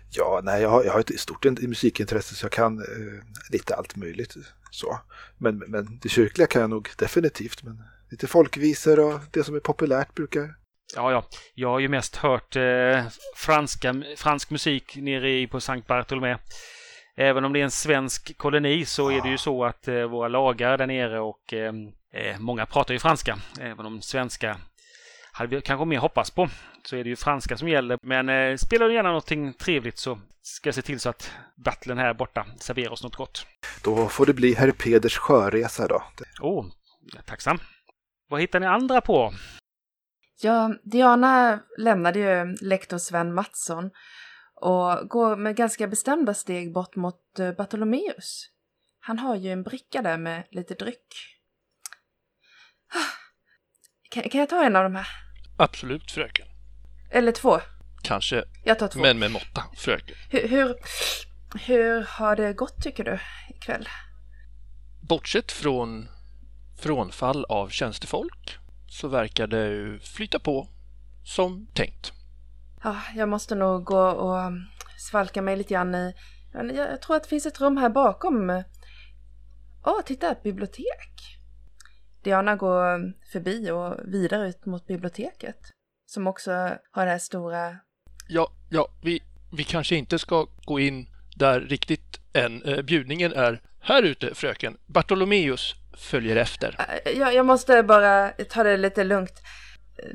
Ja, 0.09 0.41
nej, 0.43 0.62
jag 0.62 0.69
har, 0.69 0.83
jag 0.83 0.93
har 0.93 1.00
ett 1.00 1.19
stort 1.19 1.45
in- 1.45 1.57
musikintresse 1.62 2.35
så 2.35 2.45
jag 2.45 2.51
kan 2.51 2.79
eh, 2.79 3.24
lite 3.51 3.75
allt 3.75 3.95
möjligt. 3.95 4.35
Så. 4.71 5.00
Men, 5.38 5.57
men 5.57 6.00
det 6.01 6.09
kyrkliga 6.09 6.47
kan 6.47 6.62
jag 6.62 6.69
nog 6.69 6.89
definitivt. 6.97 7.63
Men 7.63 7.83
lite 8.12 8.27
folkvisor 8.27 9.00
och 9.00 9.19
det 9.31 9.43
som 9.43 9.55
är 9.55 9.59
populärt 9.59 10.15
brukar... 10.15 10.55
Ja, 10.95 11.12
ja. 11.12 11.25
Jag 11.53 11.69
har 11.69 11.79
ju 11.79 11.88
mest 11.88 12.15
hört 12.15 12.55
eh, 12.55 13.03
franska, 13.35 13.95
fransk 14.17 14.50
musik 14.50 14.95
nere 14.95 15.31
i, 15.31 15.47
på 15.47 15.62
Sankt 15.62 15.88
Bartolomé. 15.88 16.38
Även 17.17 17.45
om 17.45 17.53
det 17.53 17.59
är 17.59 17.63
en 17.63 17.71
svensk 17.71 18.38
koloni 18.38 18.85
så 18.85 19.12
är 19.12 19.21
det 19.21 19.29
ju 19.29 19.38
så 19.38 19.65
att 19.65 19.88
eh, 19.88 20.03
våra 20.03 20.27
lagar 20.27 20.77
där 20.77 20.88
nere 20.88 21.19
och 21.19 21.53
eh, 21.53 21.74
eh, 22.13 22.39
många 22.39 22.65
pratar 22.65 22.93
ju 22.93 23.00
franska. 23.00 23.39
Även 23.59 23.85
om 23.85 24.01
svenska 24.01 24.57
hade 25.37 25.55
vi 25.55 25.61
kanske 25.61 25.85
mer 25.85 25.97
hoppas 25.97 26.31
på. 26.31 26.49
Så 26.83 26.95
är 26.95 27.03
det 27.03 27.09
ju 27.09 27.15
franska 27.15 27.57
som 27.57 27.67
gäller. 27.67 27.99
Men 28.01 28.29
eh, 28.29 28.55
spelar 28.55 28.87
du 28.87 28.93
gärna 28.93 29.09
någonting 29.09 29.53
trevligt 29.53 29.97
så 29.97 30.19
ska 30.41 30.67
jag 30.67 30.75
se 30.75 30.81
till 30.81 30.99
så 30.99 31.09
att 31.09 31.31
battlen 31.55 31.97
här 31.97 32.13
borta 32.13 32.45
serverar 32.59 32.91
oss 32.91 33.03
något 33.03 33.15
gott. 33.15 33.45
Då 33.83 34.07
får 34.07 34.25
det 34.25 34.33
bli 34.33 34.53
herr 34.53 34.71
Peders 34.71 35.17
sjöresa 35.17 35.87
då. 35.87 36.03
Åh, 36.41 36.59
oh, 36.59 36.71
tacksam. 37.25 37.59
Vad 38.29 38.41
hittar 38.41 38.59
ni 38.59 38.65
andra 38.65 39.01
på? 39.01 39.33
Ja, 40.41 40.73
Diana 40.83 41.59
lämnade 41.77 42.19
ju 42.19 42.55
lektor 42.61 42.97
Sven 42.97 43.33
Mattsson 43.33 43.91
och 44.61 45.09
går 45.09 45.35
med 45.35 45.55
ganska 45.55 45.87
bestämda 45.87 46.33
steg 46.33 46.73
bort 46.73 46.95
mot 46.95 47.39
eh, 47.39 47.51
Bartolomeus. 47.51 48.49
Han 48.99 49.19
har 49.19 49.35
ju 49.35 49.51
en 49.51 49.63
bricka 49.63 50.01
där 50.01 50.17
med 50.17 50.47
lite 50.51 50.73
dryck. 50.73 51.07
Kan, 54.11 54.23
kan 54.23 54.39
jag 54.39 54.49
ta 54.49 54.63
en 54.63 54.75
av 54.75 54.83
de 54.83 54.95
här? 54.95 55.25
Absolut, 55.57 56.12
fröken. 56.12 56.47
Eller 57.12 57.31
två? 57.31 57.59
Kanske, 58.01 58.43
Jag 58.63 58.79
tar 58.79 58.88
två. 58.88 59.00
men 59.00 59.19
med 59.19 59.31
måtta, 59.31 59.63
fröken. 59.75 60.15
Hur, 60.29 60.47
hur, 60.47 60.75
hur 61.65 62.01
har 62.03 62.35
det 62.35 62.53
gått 62.53 62.83
tycker 62.83 63.03
du 63.03 63.19
ikväll? 63.50 63.89
Bortsett 65.01 65.51
från 65.51 66.07
frånfall 66.77 67.45
av 67.45 67.69
tjänstefolk 67.69 68.57
så 68.88 69.07
verkar 69.07 69.47
det 69.47 70.00
flyta 70.03 70.39
på 70.39 70.67
som 71.24 71.67
tänkt. 71.74 72.13
Ja, 72.83 73.01
jag 73.15 73.29
måste 73.29 73.55
nog 73.55 73.83
gå 73.83 74.07
och 74.07 74.38
um, 74.47 74.67
svalka 74.97 75.41
mig 75.41 75.57
lite 75.57 75.74
grann 75.74 75.95
i... 75.95 76.13
Jag, 76.53 77.01
tror 77.01 77.15
att 77.15 77.24
det 77.24 77.29
finns 77.29 77.45
ett 77.45 77.62
rum 77.62 77.77
här 77.77 77.89
bakom. 77.89 78.63
Åh, 79.85 80.01
titta, 80.05 80.31
ett 80.31 80.43
bibliotek. 80.43 81.34
Diana 82.25 82.55
går 82.55 83.13
förbi 83.32 83.72
och 83.72 83.96
vidare 84.13 84.48
ut 84.50 84.65
mot 84.65 84.88
biblioteket. 84.88 85.58
Som 86.05 86.27
också 86.27 86.51
har 86.91 87.05
det 87.05 87.12
här 87.12 87.17
stora... 87.20 87.77
Ja, 88.29 88.51
ja, 88.70 88.88
vi, 89.03 89.24
vi 89.58 89.63
kanske 89.63 89.96
inte 89.96 90.20
ska 90.20 90.48
gå 90.65 90.79
in 90.79 91.08
där 91.36 91.60
riktigt 91.62 92.20
än. 92.34 92.63
Eh, 92.63 92.82
bjudningen 92.82 93.34
är 93.34 93.62
här 93.82 94.03
ute, 94.03 94.36
fröken. 94.36 94.77
Bartolomeus 94.86 95.75
följer 95.98 96.36
efter. 96.36 96.75
Äh, 97.05 97.12
Jag, 97.12 97.34
jag 97.34 97.46
måste 97.46 97.84
bara 97.84 98.29
ta 98.29 98.63
det 98.63 98.77
lite 98.77 99.03
lugnt. 99.03 99.41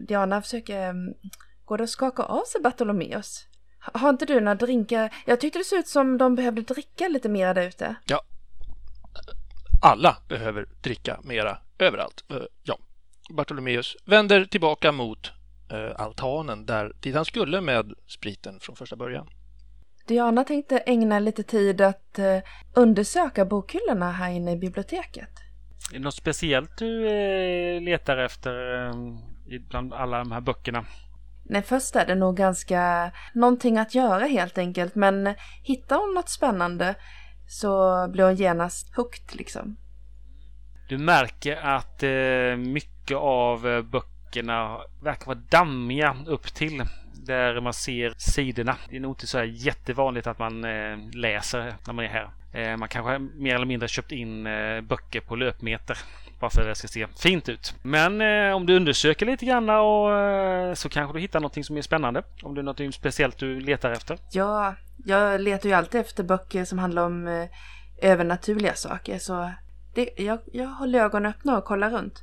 Diana 0.09 0.43
försöker... 0.43 0.95
Går 1.65 1.79
det 1.79 1.85
att 1.85 1.91
skaka 1.91 2.23
av 2.23 2.45
sig 2.45 2.61
Bartolomeus? 2.61 3.47
Ha- 3.85 4.01
Har 4.01 4.11
inte 4.11 4.25
du 4.27 4.41
några 4.41 4.55
drinkar? 4.55 5.15
Jag 5.27 5.41
tyckte 5.41 5.59
det 5.59 5.65
såg 5.65 5.79
ut 5.79 5.89
som 5.89 6.19
de 6.19 6.35
behövde 6.35 6.63
dricka 6.63 7.09
lite 7.09 7.29
mer 7.29 7.55
där 7.55 7.63
ute. 7.69 7.95
Ja, 8.07 8.21
alla 9.83 10.17
behöver 10.29 10.67
dricka 10.83 11.21
mera 11.25 11.59
överallt. 11.85 12.25
Eh, 12.31 12.37
Ja, 12.63 12.79
Bartolomeus 13.31 13.97
vänder 14.07 14.45
tillbaka 14.45 14.93
mot 14.93 15.33
eh, 15.71 16.01
altanen 16.01 16.67
där 16.67 16.93
dit 17.01 17.15
han 17.15 17.25
skulle 17.25 17.61
med 17.61 17.93
spriten 18.07 18.61
från 18.61 18.77
första 18.77 18.97
början. 18.97 19.29
Diana 20.07 20.45
tänkte 20.45 20.79
ägna 20.79 21.19
lite 21.19 21.43
tid 21.43 21.81
att 21.81 22.19
eh, 22.19 22.39
undersöka 22.75 23.45
bokhyllorna 23.45 24.13
här 24.13 24.31
inne 24.31 24.53
i 24.53 24.57
biblioteket. 24.57 25.31
Är 25.91 25.95
det 25.95 26.01
något 26.05 26.15
speciellt 26.15 26.79
du 26.79 27.01
letar 27.81 28.17
efter 28.17 28.53
bland 29.59 29.95
alla 29.95 30.19
de 30.19 30.33
här 30.33 30.41
böckerna? 30.41 30.87
Nej, 31.45 31.63
först 31.63 31.97
är 31.97 32.07
det 32.07 32.15
nog 32.15 32.37
ganska 32.37 33.13
någonting 33.35 33.79
att 33.79 33.95
göra 33.95 34.25
helt 34.25 34.59
enkelt, 34.59 34.95
men 34.95 35.35
hittar 35.63 35.97
hon 35.97 36.15
något 36.15 36.29
spännande 36.29 36.95
så 37.49 38.07
blir 38.13 38.25
hon 38.25 38.37
genast 38.37 38.97
hooked 38.97 39.35
liksom. 39.39 39.77
Du 40.91 40.99
märker 40.99 41.57
att 41.57 42.03
eh, 42.03 42.57
mycket 42.57 43.17
av 43.17 43.69
eh, 43.69 43.83
böckerna 43.83 44.81
verkar 45.03 45.27
vara 45.27 45.39
dammiga 45.49 46.17
upp 46.27 46.55
till 46.55 46.83
där 47.13 47.61
man 47.61 47.73
ser 47.73 48.15
sidorna. 48.17 48.77
Det 48.89 48.97
är 48.97 49.01
nog 49.01 49.11
inte 49.11 49.27
så 49.27 49.39
här 49.39 49.45
jättevanligt 49.45 50.27
att 50.27 50.39
man 50.39 50.65
eh, 50.65 50.99
läser 51.13 51.75
när 51.87 51.93
man 51.93 52.05
är 52.05 52.09
här. 52.09 52.31
Eh, 52.53 52.77
man 52.77 52.89
kanske 52.89 53.19
mer 53.19 53.55
eller 53.55 53.67
mindre 53.67 53.89
köpt 53.89 54.13
in 54.13 54.47
eh, 54.47 54.81
böcker 54.81 55.21
på 55.21 55.37
löpmeter 55.37 55.99
bara 56.41 56.51
för 56.51 56.61
att 56.61 56.67
det 56.67 56.75
ska 56.75 56.89
se 56.89 57.07
fint 57.19 57.49
ut. 57.49 57.75
Men 57.83 58.21
eh, 58.21 58.57
om 58.57 58.67
du 58.67 58.77
undersöker 58.77 59.27
lite 59.27 59.47
grann 59.47 59.71
och, 59.71 60.19
eh, 60.19 60.75
så 60.75 60.89
kanske 60.89 61.17
du 61.17 61.21
hittar 61.21 61.41
någonting 61.41 61.65
som 61.65 61.77
är 61.77 61.83
spännande. 61.83 62.23
Om 62.43 62.55
det 62.55 62.61
är 62.61 62.63
något 62.63 62.95
speciellt 62.95 63.39
du 63.39 63.61
letar 63.61 63.91
efter. 63.91 64.19
Ja, 64.33 64.75
jag 65.05 65.41
letar 65.41 65.69
ju 65.69 65.75
alltid 65.75 66.01
efter 66.01 66.25
böcker 66.25 66.65
som 66.65 66.79
handlar 66.79 67.05
om 67.05 67.29
eh, 67.29 67.49
övernaturliga 68.03 68.75
saker, 68.75 69.19
så 69.19 69.51
det, 69.95 70.11
jag, 70.17 70.39
jag 70.53 70.69
håller 70.69 70.99
ögonen 71.01 71.31
öppna 71.31 71.59
och 71.59 71.65
kollar 71.65 71.91
runt. 71.91 72.23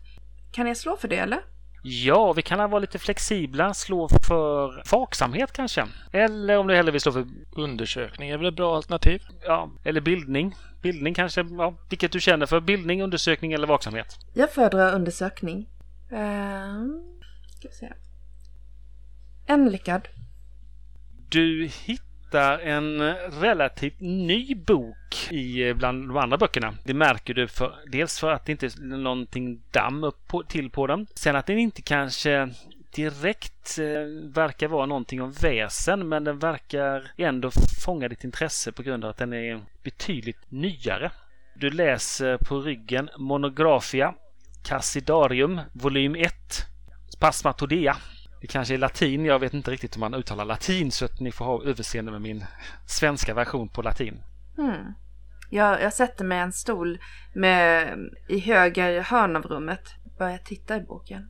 Kan 0.52 0.68
jag 0.68 0.78
slå 0.78 0.98
för 0.98 1.08
det 1.08 1.18
eller? 1.18 1.40
Ja, 1.84 2.34
vi 2.34 2.42
kan 2.42 2.70
vara 2.70 2.80
lite 2.80 3.00
flexibla. 3.00 3.74
Slå 3.74 4.10
för 4.28 4.84
vaksamhet 4.92 5.52
kanske. 5.52 5.88
Eller 6.12 6.58
om 6.58 6.68
du 6.68 6.76
hellre 6.76 6.92
vill 6.92 7.02
slå 7.02 7.12
för 7.12 7.26
Undersökning 7.56 8.30
är 8.30 8.38
väl 8.38 8.48
ett 8.48 8.56
bra 8.56 8.76
alternativ? 8.76 9.22
ja, 9.44 9.72
eller 9.84 10.02
bildning. 10.02 10.56
Bildning 10.82 11.14
kanske, 11.14 11.46
ja, 11.58 11.74
vilket 11.90 12.12
du 12.12 12.20
känner 12.20 12.46
för. 12.46 12.60
Bildning, 12.60 13.04
undersökning 13.04 13.54
eller 13.54 13.68
vaksamhet. 13.68 14.18
Jag 14.34 14.52
föredrar 14.52 14.94
undersökning. 14.96 15.70
Ehm, 16.12 17.04
ska 17.60 17.68
vi 17.68 17.74
se. 17.74 17.94
En 19.46 19.70
lyckad. 19.70 20.08
Du 21.30 21.70
hittar 21.86 22.07
en 22.36 23.02
eh, 23.02 23.16
relativt 23.42 24.00
ny 24.00 24.56
bok 24.56 25.32
i 25.32 25.70
eh, 25.70 25.76
bland 25.76 26.08
de 26.10 26.18
andra 26.18 26.38
böckerna. 26.38 26.74
Det 26.84 26.94
märker 26.94 27.34
du 27.34 27.48
för, 27.48 27.76
dels 27.88 28.20
för 28.20 28.32
att 28.32 28.46
det 28.46 28.52
inte 28.52 28.66
är 28.66 28.98
någonting 28.98 29.62
damm 29.72 30.04
upp 30.04 30.28
på, 30.28 30.44
till 30.44 30.70
på 30.70 30.88
den. 30.88 31.08
Sen 31.16 31.36
att 31.36 31.46
den 31.46 31.58
inte 31.58 31.82
kanske 31.82 32.50
direkt 32.96 33.80
eh, 33.80 34.34
verkar 34.34 34.68
vara 34.68 34.86
någonting 34.86 35.22
om 35.22 35.32
väsen 35.32 36.10
men 36.10 36.24
den 36.24 36.40
verkar 36.40 37.12
ändå 37.18 37.52
fånga 37.86 38.08
ditt 38.08 38.24
intresse 38.24 38.72
på 38.72 38.84
grund 38.84 39.04
av 39.04 39.10
att 39.10 39.18
den 39.18 39.34
är 39.34 39.62
betydligt 39.84 40.52
nyare. 40.52 41.12
Du 41.54 41.70
läser 41.70 42.38
på 42.38 42.60
ryggen 42.60 43.10
Monografia 43.18 44.14
Cassidarium 44.64 45.62
volym 45.74 46.16
1 46.16 46.34
Spasmatodea. 47.10 47.98
Det 48.42 48.48
kanske 48.48 48.74
är 48.74 48.78
latin, 48.78 49.26
jag 49.26 49.40
vet 49.40 49.54
inte 49.54 49.72
riktigt 49.72 49.96
hur 49.96 50.00
man 50.00 50.14
uttalar 50.14 50.46
latin 50.46 50.92
så 50.92 51.06
att 51.06 51.20
ni 51.20 51.32
får 51.32 51.46
ha 51.46 51.64
överseende 51.64 52.12
med 52.12 52.22
min 52.22 52.46
svenska 52.86 53.34
version 53.34 53.70
på 53.70 53.82
latin. 53.82 54.20
Hmm. 54.56 54.94
Jag, 55.50 55.82
jag 55.82 55.94
sätter 55.94 56.26
mig 56.26 56.38
i 56.38 56.42
en 56.42 56.54
stol 56.54 57.00
med, 57.34 57.98
i 58.30 58.40
höger 58.40 59.02
hörn 59.02 59.36
av 59.36 59.44
rummet. 59.44 59.82
Börjar 60.18 60.38
titta 60.38 60.78
i 60.78 60.82
boken. 60.82 61.30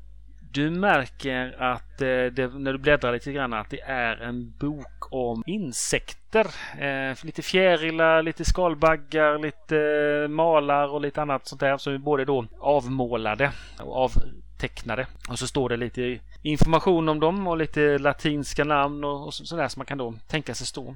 Du 0.51 0.69
märker 0.69 1.61
att 1.61 2.01
eh, 2.01 2.07
det, 2.07 2.59
när 2.59 2.73
du 2.73 2.79
bläddrar 2.79 3.13
lite 3.13 3.31
grann 3.31 3.53
att 3.53 3.69
det 3.69 3.81
är 3.81 4.17
en 4.17 4.51
bok 4.51 5.13
om 5.13 5.43
insekter. 5.45 6.47
Eh, 6.79 7.17
lite 7.23 7.41
fjärilar, 7.41 8.23
lite 8.23 8.45
skalbaggar, 8.45 9.39
lite 9.39 9.77
eh, 10.23 10.27
malar 10.27 10.87
och 10.87 11.01
lite 11.01 11.21
annat 11.21 11.47
sånt 11.47 11.59
där 11.59 11.77
som 11.77 11.93
är 11.93 11.97
både 11.97 12.25
då 12.25 12.45
avmålade 12.59 13.51
och 13.79 14.11
avtecknade. 14.61 15.07
Och 15.29 15.39
så 15.39 15.47
står 15.47 15.69
det 15.69 15.77
lite 15.77 16.19
information 16.41 17.09
om 17.09 17.19
dem 17.19 17.47
och 17.47 17.57
lite 17.57 17.97
latinska 17.97 18.63
namn 18.63 19.03
och, 19.03 19.25
och 19.25 19.33
så- 19.33 19.45
sådär 19.45 19.67
som 19.67 19.79
man 19.79 19.85
kan 19.85 19.97
då 19.97 20.13
tänka 20.27 20.55
sig 20.55 20.67
stå. 20.67 20.95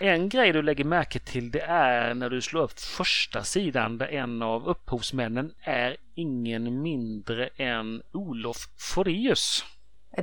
En 0.00 0.28
grej 0.28 0.52
du 0.52 0.62
lägger 0.62 0.84
märke 0.84 1.18
till 1.18 1.50
det 1.50 1.60
är 1.62 2.14
när 2.14 2.30
du 2.30 2.40
slår 2.40 2.62
upp 2.62 2.80
första 2.80 3.44
sidan 3.44 3.98
där 3.98 4.06
en 4.06 4.42
av 4.42 4.68
upphovsmännen 4.68 5.52
är 5.64 5.96
ingen 6.14 6.82
mindre 6.82 7.46
än 7.56 8.02
Olof 8.12 8.56
Foreus. 8.94 9.64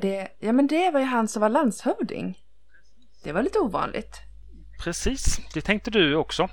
Det, 0.01 0.27
ja 0.39 0.51
men 0.51 0.67
det 0.67 0.91
var 0.91 0.99
ju 0.99 1.05
han 1.05 1.27
som 1.27 1.41
var 1.41 1.49
landshövding. 1.49 2.37
Det 3.23 3.31
var 3.33 3.43
lite 3.43 3.59
ovanligt. 3.59 4.17
Precis, 4.83 5.39
det 5.53 5.61
tänkte 5.61 5.91
du 5.91 6.15
också. 6.15 6.49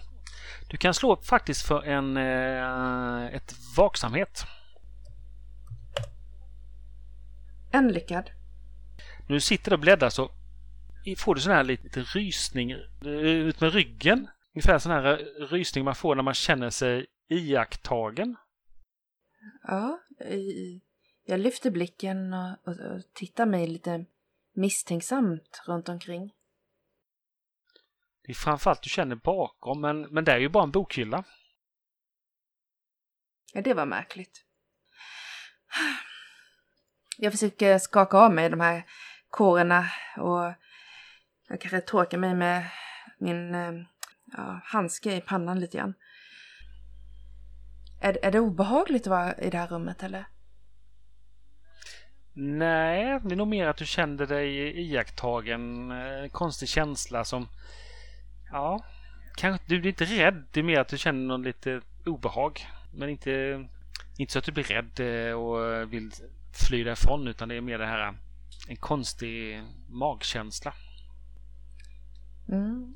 Du 0.71 0.77
kan 0.77 0.95
slå 0.95 1.13
upp 1.13 1.27
faktiskt 1.27 1.67
för 1.67 1.83
en 1.83 2.17
eh, 2.17 3.35
ett 3.37 3.55
vaksamhet. 3.77 4.45
En 7.75 7.93
lyckad. 7.93 8.31
Du 9.29 9.41
sitter 9.41 9.73
och 9.73 9.81
bläddrar 9.81 10.11
så 10.11 10.31
får 11.19 11.35
du 11.35 11.41
sån 11.41 11.53
här 11.53 11.65
lite 11.65 12.01
rysning 12.01 12.71
eh, 12.71 13.09
ut 13.09 13.61
med 13.61 13.73
ryggen. 13.73 14.29
Ungefär 14.55 14.79
sån 14.79 14.93
här 14.93 15.05
eh, 15.05 15.47
rysning 15.47 15.85
man 15.85 15.95
får 15.95 16.15
när 16.15 16.23
man 16.23 16.35
känner 16.35 16.71
sig 16.71 17.07
iakttagen. 17.29 18.37
Ja, 19.63 20.01
jag 21.25 21.41
lyfter 21.41 21.71
blicken 21.71 22.33
och 22.33 22.57
tittar 23.15 23.47
mig 23.47 23.67
lite 23.67 24.05
misstänksamt 24.53 25.63
runt 25.67 25.89
omkring. 25.89 26.33
Det 28.23 28.33
är 28.33 28.35
framförallt 28.35 28.83
du 28.83 28.91
känner 28.91 29.17
bakom, 29.17 29.81
men, 29.81 30.01
men 30.01 30.25
det 30.25 30.33
är 30.33 30.39
ju 30.39 30.49
bara 30.49 30.65
en 30.65 30.71
bokhylla. 30.71 31.25
Ja, 33.53 33.61
det 33.61 33.75
var 33.75 33.87
märkligt. 33.87 34.45
Jag 37.19 37.33
försöker 37.33 37.79
skaka 37.79 38.19
av 38.19 38.33
mig 38.33 38.51
de 38.51 38.61
här 38.61 38.85
kårerna 39.31 39.87
och 40.17 40.53
jag 41.49 41.61
kanske 41.61 41.81
torkar 41.81 42.19
mig 42.19 42.35
med 42.35 42.65
min 43.19 43.55
eh, 43.55 43.73
ja, 44.33 44.61
handske 44.65 45.17
i 45.17 45.21
pannan 45.21 45.61
lite 45.61 45.77
grann. 45.77 45.95
Är, 48.01 48.19
är 48.23 48.31
det 48.31 48.41
obehagligt 48.41 49.03
att 49.03 49.11
vara 49.11 49.35
i 49.35 49.51
det 49.51 49.59
här 49.59 49.67
rummet 49.67 50.03
eller? 50.03 50.25
Nej, 52.37 53.21
det 53.25 53.35
är 53.35 53.37
nog 53.37 53.49
mer 53.49 53.67
att 53.67 53.77
du 53.77 53.87
kände 53.87 54.27
dig 54.27 54.81
iakttagen. 54.81 55.91
En 55.91 56.31
konstig 56.31 56.69
känsla 56.69 57.25
som... 57.25 57.49
Ja, 58.53 58.85
kanske 59.37 59.65
du 59.69 59.81
blir 59.81 59.91
inte 59.91 60.05
rädd. 60.05 60.45
Det 60.53 60.61
är 60.61 60.65
mer 60.65 60.81
att 60.81 60.89
du 60.89 60.99
känner 60.99 61.27
någon 61.27 61.43
lite 61.43 61.81
obehag. 62.07 62.67
Men 62.95 63.09
inte, 63.09 63.65
inte 64.19 64.33
så 64.33 64.39
att 64.39 64.45
du 64.45 64.53
blir 64.53 64.65
rädd 64.65 65.29
eh, 65.29 65.33
och 65.33 65.93
vill 65.93 66.11
fly 66.57 66.85
därifrån 66.85 67.29
utan 67.29 67.49
det 67.49 67.55
är 67.55 67.61
mer 67.61 67.79
det 67.79 67.87
här 67.87 68.15
en 68.69 68.77
konstig 68.77 69.63
magkänsla. 69.89 70.75
Mm. 72.49 72.95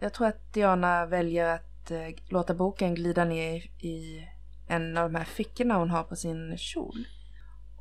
Jag 0.00 0.12
tror 0.12 0.26
att 0.26 0.52
Diana 0.52 1.06
väljer 1.06 1.54
att 1.54 1.90
eh, 1.90 2.08
låta 2.28 2.54
boken 2.54 2.94
glida 2.94 3.24
ner 3.24 3.56
i 3.84 4.28
en 4.68 4.96
av 4.96 5.12
de 5.12 5.18
här 5.18 5.24
fickorna 5.24 5.74
hon 5.74 5.90
har 5.90 6.04
på 6.04 6.16
sin 6.16 6.58
kjol. 6.58 7.06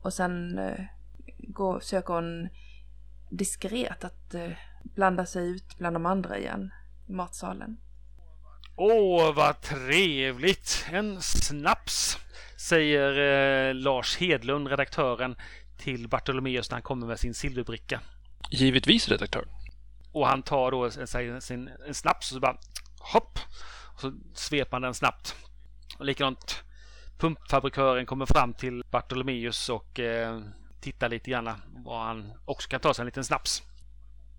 Och 0.02 0.14
sen 0.14 0.60
eh, 0.60 0.86
går, 1.38 1.80
söker 1.80 2.14
hon 2.14 2.50
diskret 3.30 4.04
att 4.04 4.34
eh, 4.34 4.52
blanda 4.84 5.26
sig 5.26 5.50
ut 5.50 5.78
bland 5.78 5.96
de 5.96 6.06
andra 6.06 6.38
igen 6.38 6.72
i 7.08 7.12
matsalen. 7.12 7.78
Åh, 8.76 9.36
vad 9.36 9.62
trevligt! 9.62 10.86
En 10.92 11.22
snaps! 11.22 12.18
Säger 12.64 13.20
eh, 13.70 13.76
Lars 13.76 14.18
Hedlund, 14.18 14.68
redaktören, 14.68 15.36
till 15.78 16.08
Bartolomeus 16.08 16.70
när 16.70 16.76
han 16.76 16.82
kommer 16.82 17.08
med 17.08 17.20
sin 17.20 17.34
silverbricka. 17.34 18.00
Givetvis 18.52 19.10
redaktör. 19.10 19.46
Och 20.12 20.28
han 20.28 20.44
tar 20.44 20.72
då 20.72 20.92
sin, 20.92 21.42
sin, 21.42 21.70
en 21.88 21.94
snaps 21.94 22.32
och 22.32 22.36
så 22.36 22.40
bara 22.40 22.58
hopp! 23.00 23.40
Och 23.94 24.02
så 24.02 24.14
sveper 24.34 24.72
han 24.72 24.82
den 24.82 24.94
snabbt. 24.94 25.36
Och 25.98 26.06
likadant 26.06 26.64
pumpfabrikören 27.18 28.06
kommer 28.06 28.26
fram 28.26 28.54
till 28.54 28.84
Bartolomeus 28.92 29.70
och 29.70 30.00
eh, 30.00 30.42
tittar 30.82 31.10
lite 31.10 31.32
grann 31.32 31.50
vad 31.86 32.06
han 32.06 32.34
också 32.46 32.70
kan 32.70 32.80
ta 32.80 32.94
sig 32.94 33.04
en 33.04 33.06
liten 33.06 33.24
snaps. 33.24 33.64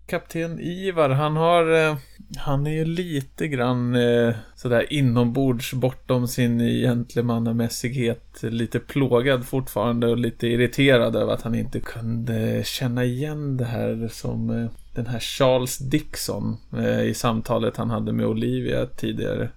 Kapten 0.07 0.59
Ivar, 0.59 1.09
han 1.09 1.35
har... 1.35 1.87
Eh, 1.87 1.97
han 2.37 2.67
är 2.67 2.71
ju 2.71 2.85
lite 2.85 3.47
grann 3.47 3.95
eh, 3.95 4.35
sådär 4.55 4.93
inombords 4.93 5.73
bortom 5.73 6.27
sin 6.27 6.59
gentlemannamässighet. 6.59 8.43
Lite 8.43 8.79
plågad 8.79 9.45
fortfarande 9.45 10.07
och 10.07 10.17
lite 10.17 10.47
irriterad 10.47 11.15
över 11.15 11.33
att 11.33 11.41
han 11.41 11.55
inte 11.55 11.79
kunde 11.79 12.63
känna 12.65 13.03
igen 13.03 13.57
det 13.57 13.65
här 13.65 14.09
som 14.11 14.49
eh, 14.49 14.69
den 14.95 15.07
här 15.07 15.19
Charles 15.19 15.77
Dixon 15.77 16.57
eh, 16.77 17.01
i 17.01 17.13
samtalet 17.13 17.77
han 17.77 17.89
hade 17.89 18.13
med 18.13 18.25
Olivia 18.25 18.85
tidigare 18.85 19.49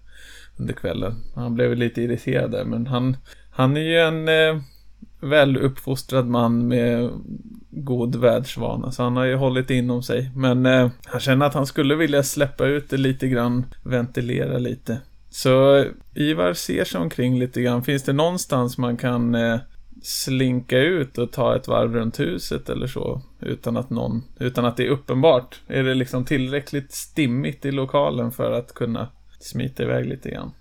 under 0.57 0.75
kvällen. 0.75 1.15
Han 1.35 1.55
blev 1.55 1.77
lite 1.77 2.03
irriterad 2.03 2.51
där, 2.51 2.65
men 2.65 2.87
han, 2.87 3.17
han 3.51 3.77
är 3.77 3.81
ju 3.81 3.99
en 3.99 4.29
eh, 4.29 4.63
väl 5.21 5.55
väluppfostrad 5.55 6.27
man 6.27 6.69
med 6.69 7.11
god 7.71 8.17
världsvana. 8.17 8.93
Så 8.93 9.03
han 9.03 9.17
har 9.17 9.25
ju 9.25 9.35
hållit 9.35 9.71
inom 9.71 10.03
sig. 10.03 10.31
Men 10.37 10.67
eh, 10.67 10.91
han 11.05 11.21
känner 11.21 11.47
att 11.47 11.55
han 11.55 11.67
skulle 11.67 11.95
vilja 11.95 12.23
släppa 12.23 12.67
ut 12.67 12.91
det 12.91 12.97
lite 12.97 13.29
grann, 13.29 13.65
ventilera 13.85 14.59
lite. 14.59 15.01
Så 15.31 15.85
Ivar 16.15 16.53
ser 16.53 16.85
sig 16.85 17.01
omkring 17.01 17.39
lite 17.39 17.63
grann. 17.63 17.85
Finns 17.85 18.03
det 18.03 18.13
någonstans 18.13 18.79
man 18.79 18.97
kan 18.97 19.35
eh, 19.35 19.59
slinka 20.03 20.79
ut 20.79 21.19
och 21.19 21.33
ta 21.33 21.57
ett 21.57 21.69
varv 21.69 21.95
runt 21.95 22.21
huset 22.21 22.69
eller 22.69 22.87
så? 22.87 23.23
Utan 23.41 23.77
att 23.77 23.91
någon, 23.91 24.23
utan 24.41 24.65
att 24.65 24.77
det 24.77 24.87
är 24.87 24.91
uppenbart. 24.91 25.61
Är 25.67 25.83
det 25.85 25.95
liksom 25.95 26.25
tillräckligt 26.25 26.93
stimmigt 26.93 27.65
i 27.65 27.73
lokalen 27.73 28.33
för 28.33 28.53
att 28.53 28.75
kunna 28.75 29.09
smita 29.41 29.83
iväg 29.83 30.07
lite 30.07 30.31
grann? 30.31 30.53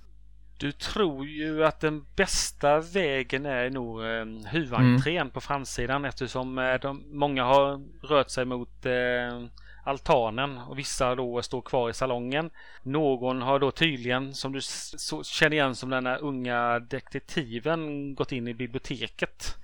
Du 0.58 0.72
tror 0.72 1.26
ju 1.28 1.65
att 1.65 1.80
den 1.80 2.06
bästa 2.15 2.80
vägen 2.80 3.46
är 3.46 3.70
nog 3.70 4.04
eh, 4.04 4.52
huvudentrén 4.52 5.22
mm. 5.22 5.30
på 5.30 5.41
framsidan 5.41 6.06
eftersom 6.06 6.58
eh, 6.58 6.74
de, 6.74 7.04
många 7.08 7.43
har 7.43 7.82
rört 8.08 8.30
sig 8.30 8.46
mot 8.46 8.86
eh, 8.86 9.43
altanen 9.84 10.58
och 10.58 10.80
vissa 10.80 11.15
då 11.15 11.41
står 11.41 11.62
kvar 11.62 11.89
i 11.89 11.93
salongen. 11.93 12.50
Någon 12.84 13.41
har 13.41 13.60
då 13.60 13.72
tydligen, 13.72 14.34
som 14.34 14.52
du 14.52 14.62
så, 14.62 15.24
känner 15.24 15.54
igen 15.54 15.76
som 15.76 15.89
den 15.89 16.06
här 16.06 16.22
unga 16.22 16.80
detektiven, 16.80 18.15
gått 18.15 18.32
in 18.32 18.48
i 18.48 18.54
biblioteket. 18.54 19.58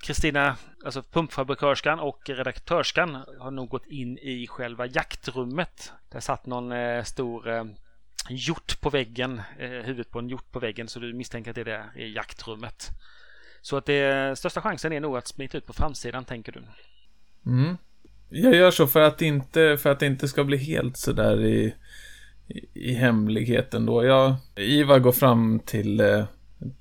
Kristina, 0.00 0.42
mm. 0.44 0.56
alltså 0.84 1.02
pumpfabrikörskan 1.02 2.00
och 2.00 2.28
redaktörskan 2.28 3.24
har 3.38 3.50
nog 3.50 3.68
gått 3.68 3.86
in 3.86 4.18
i 4.18 4.46
själva 4.46 4.86
jaktrummet. 4.86 5.92
Där 6.12 6.20
satt 6.20 6.46
någon 6.46 6.72
eh, 6.72 7.02
stor 7.02 7.48
eh, 7.48 7.64
hjort 8.30 8.80
på 8.80 8.90
väggen, 8.90 9.40
eh, 9.58 9.70
huvudet 9.70 10.10
på 10.10 10.18
en 10.18 10.28
hjort 10.28 10.52
på 10.52 10.58
väggen 10.58 10.88
så 10.88 11.00
du 11.00 11.12
misstänker 11.12 11.50
att 11.50 11.54
det 11.54 11.60
är 11.60 11.64
det 11.64 12.02
i 12.02 12.14
jaktrummet. 12.14 12.88
Så 13.62 13.76
att 13.76 13.86
det 13.86 14.38
största 14.38 14.60
chansen 14.60 14.92
är 14.92 15.00
nog 15.00 15.16
att 15.16 15.28
smita 15.28 15.58
ut 15.58 15.66
på 15.66 15.72
framsidan 15.72 16.24
tänker 16.24 16.52
du. 16.52 16.62
Mm. 17.46 17.76
Jag 18.28 18.54
gör 18.54 18.70
så 18.70 18.86
för 18.86 19.00
att 19.00 19.22
inte, 19.22 19.76
för 19.76 19.90
att 19.90 20.00
det 20.00 20.06
inte 20.06 20.28
ska 20.28 20.44
bli 20.44 20.56
helt 20.56 20.96
sådär 20.96 21.44
i, 21.44 21.74
i, 22.48 22.66
i 22.74 22.94
hemligheten 22.94 23.86
då. 23.86 24.04
Jag, 24.04 24.34
Ivar 24.56 24.98
går 24.98 25.12
fram 25.12 25.60
till, 25.60 26.00
eh, 26.00 26.24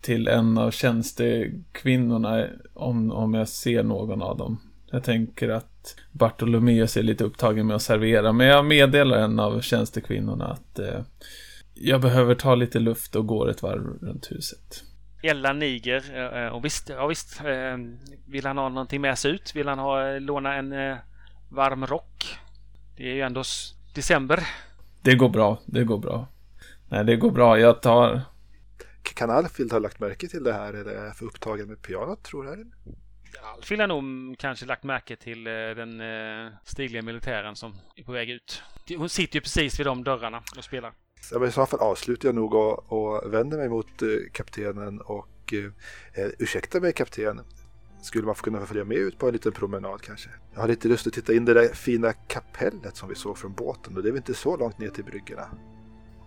till 0.01 0.27
en 0.27 0.57
av 0.57 0.71
tjänstekvinnorna 0.71 2.47
om, 2.73 3.11
om 3.11 3.33
jag 3.33 3.47
ser 3.47 3.83
någon 3.83 4.21
av 4.21 4.37
dem. 4.37 4.70
Jag 4.91 5.03
tänker 5.03 5.49
att 5.49 5.95
Bartolomeus 6.11 6.97
är 6.97 7.03
lite 7.03 7.23
upptagen 7.23 7.67
med 7.67 7.75
att 7.75 7.81
servera, 7.81 8.31
men 8.31 8.47
jag 8.47 8.65
meddelar 8.65 9.17
en 9.17 9.39
av 9.39 9.61
tjänstekvinnorna 9.61 10.45
att 10.45 10.79
eh, 10.79 11.01
jag 11.73 12.01
behöver 12.01 12.35
ta 12.35 12.55
lite 12.55 12.79
luft 12.79 13.15
och 13.15 13.27
går 13.27 13.49
ett 13.49 13.61
varv 13.61 13.83
runt 14.01 14.31
huset. 14.31 14.83
Ella 15.23 15.53
niger 15.53 16.33
eh, 16.37 16.47
och 16.47 16.65
visst, 16.65 16.89
ja 16.89 17.07
visst, 17.07 17.41
eh, 17.41 17.77
vill 18.25 18.45
han 18.45 18.57
ha 18.57 18.69
någonting 18.69 19.01
med 19.01 19.17
sig 19.17 19.31
ut? 19.31 19.55
Vill 19.55 19.67
han 19.67 19.79
ha, 19.79 20.19
låna 20.19 20.55
en 20.55 20.73
eh, 20.73 20.97
varm 21.49 21.85
rock? 21.85 22.39
Det 22.97 23.03
är 23.03 23.13
ju 23.13 23.21
ändå 23.21 23.43
december. 23.93 24.47
Det 25.01 25.15
går 25.15 25.29
bra, 25.29 25.59
det 25.65 25.83
går 25.83 25.97
bra. 25.97 26.27
Nej, 26.89 27.05
det 27.05 27.15
går 27.15 27.31
bra. 27.31 27.59
Jag 27.59 27.81
tar... 27.81 28.21
Kan 29.15 29.29
Alfield 29.29 29.71
ha 29.71 29.79
lagt 29.79 29.99
märke 29.99 30.27
till 30.27 30.43
det 30.43 30.53
här 30.53 30.73
eller 30.73 30.91
är 30.91 31.11
för 31.11 31.25
upptagen 31.25 31.67
med 31.67 31.81
pianot 31.81 32.23
tror 32.23 32.43
du? 32.43 32.71
Alfhild 33.55 33.81
har 33.81 33.87
nog 33.87 34.37
kanske 34.37 34.65
lagt 34.65 34.83
märke 34.83 35.15
till 35.15 35.47
eh, 35.47 35.53
den 35.53 36.01
eh, 36.01 36.51
stigliga 36.63 37.01
militären 37.01 37.55
som 37.55 37.73
är 37.95 38.03
på 38.03 38.11
väg 38.11 38.29
ut. 38.29 38.63
Hon 38.97 39.09
sitter 39.09 39.35
ju 39.35 39.41
precis 39.41 39.79
vid 39.79 39.85
de 39.85 40.03
dörrarna 40.03 40.43
och 40.57 40.63
spelar. 40.63 40.93
Ja, 41.31 41.39
men 41.39 41.49
I 41.49 41.51
så 41.51 41.65
fall 41.65 41.79
avslutar 41.79 42.27
jag 42.27 42.35
nog 42.35 42.53
och, 42.53 42.91
och 42.91 43.33
vänder 43.33 43.57
mig 43.57 43.69
mot 43.69 44.01
eh, 44.01 44.07
kaptenen 44.31 45.01
och 45.01 45.53
eh, 45.53 46.29
ursäkta 46.39 46.79
mig 46.79 46.93
kapten. 46.93 47.41
Skulle 48.01 48.25
man 48.25 48.35
få 48.35 48.43
kunna 48.43 48.65
följa 48.65 48.85
med 48.85 48.97
ut 48.97 49.17
på 49.17 49.27
en 49.27 49.33
liten 49.33 49.51
promenad 49.51 50.01
kanske? 50.01 50.29
Jag 50.53 50.61
har 50.61 50.67
lite 50.67 50.87
lust 50.87 51.07
att 51.07 51.13
titta 51.13 51.33
in 51.33 51.45
det 51.45 51.53
där 51.53 51.67
fina 51.67 52.13
kapellet 52.13 52.97
som 52.97 53.09
vi 53.09 53.15
såg 53.15 53.37
från 53.37 53.53
båten 53.53 53.97
och 53.97 54.03
det 54.03 54.09
är 54.09 54.11
väl 54.11 54.17
inte 54.17 54.33
så 54.33 54.57
långt 54.57 54.79
ner 54.79 54.89
till 54.89 55.03
bryggorna? 55.03 55.47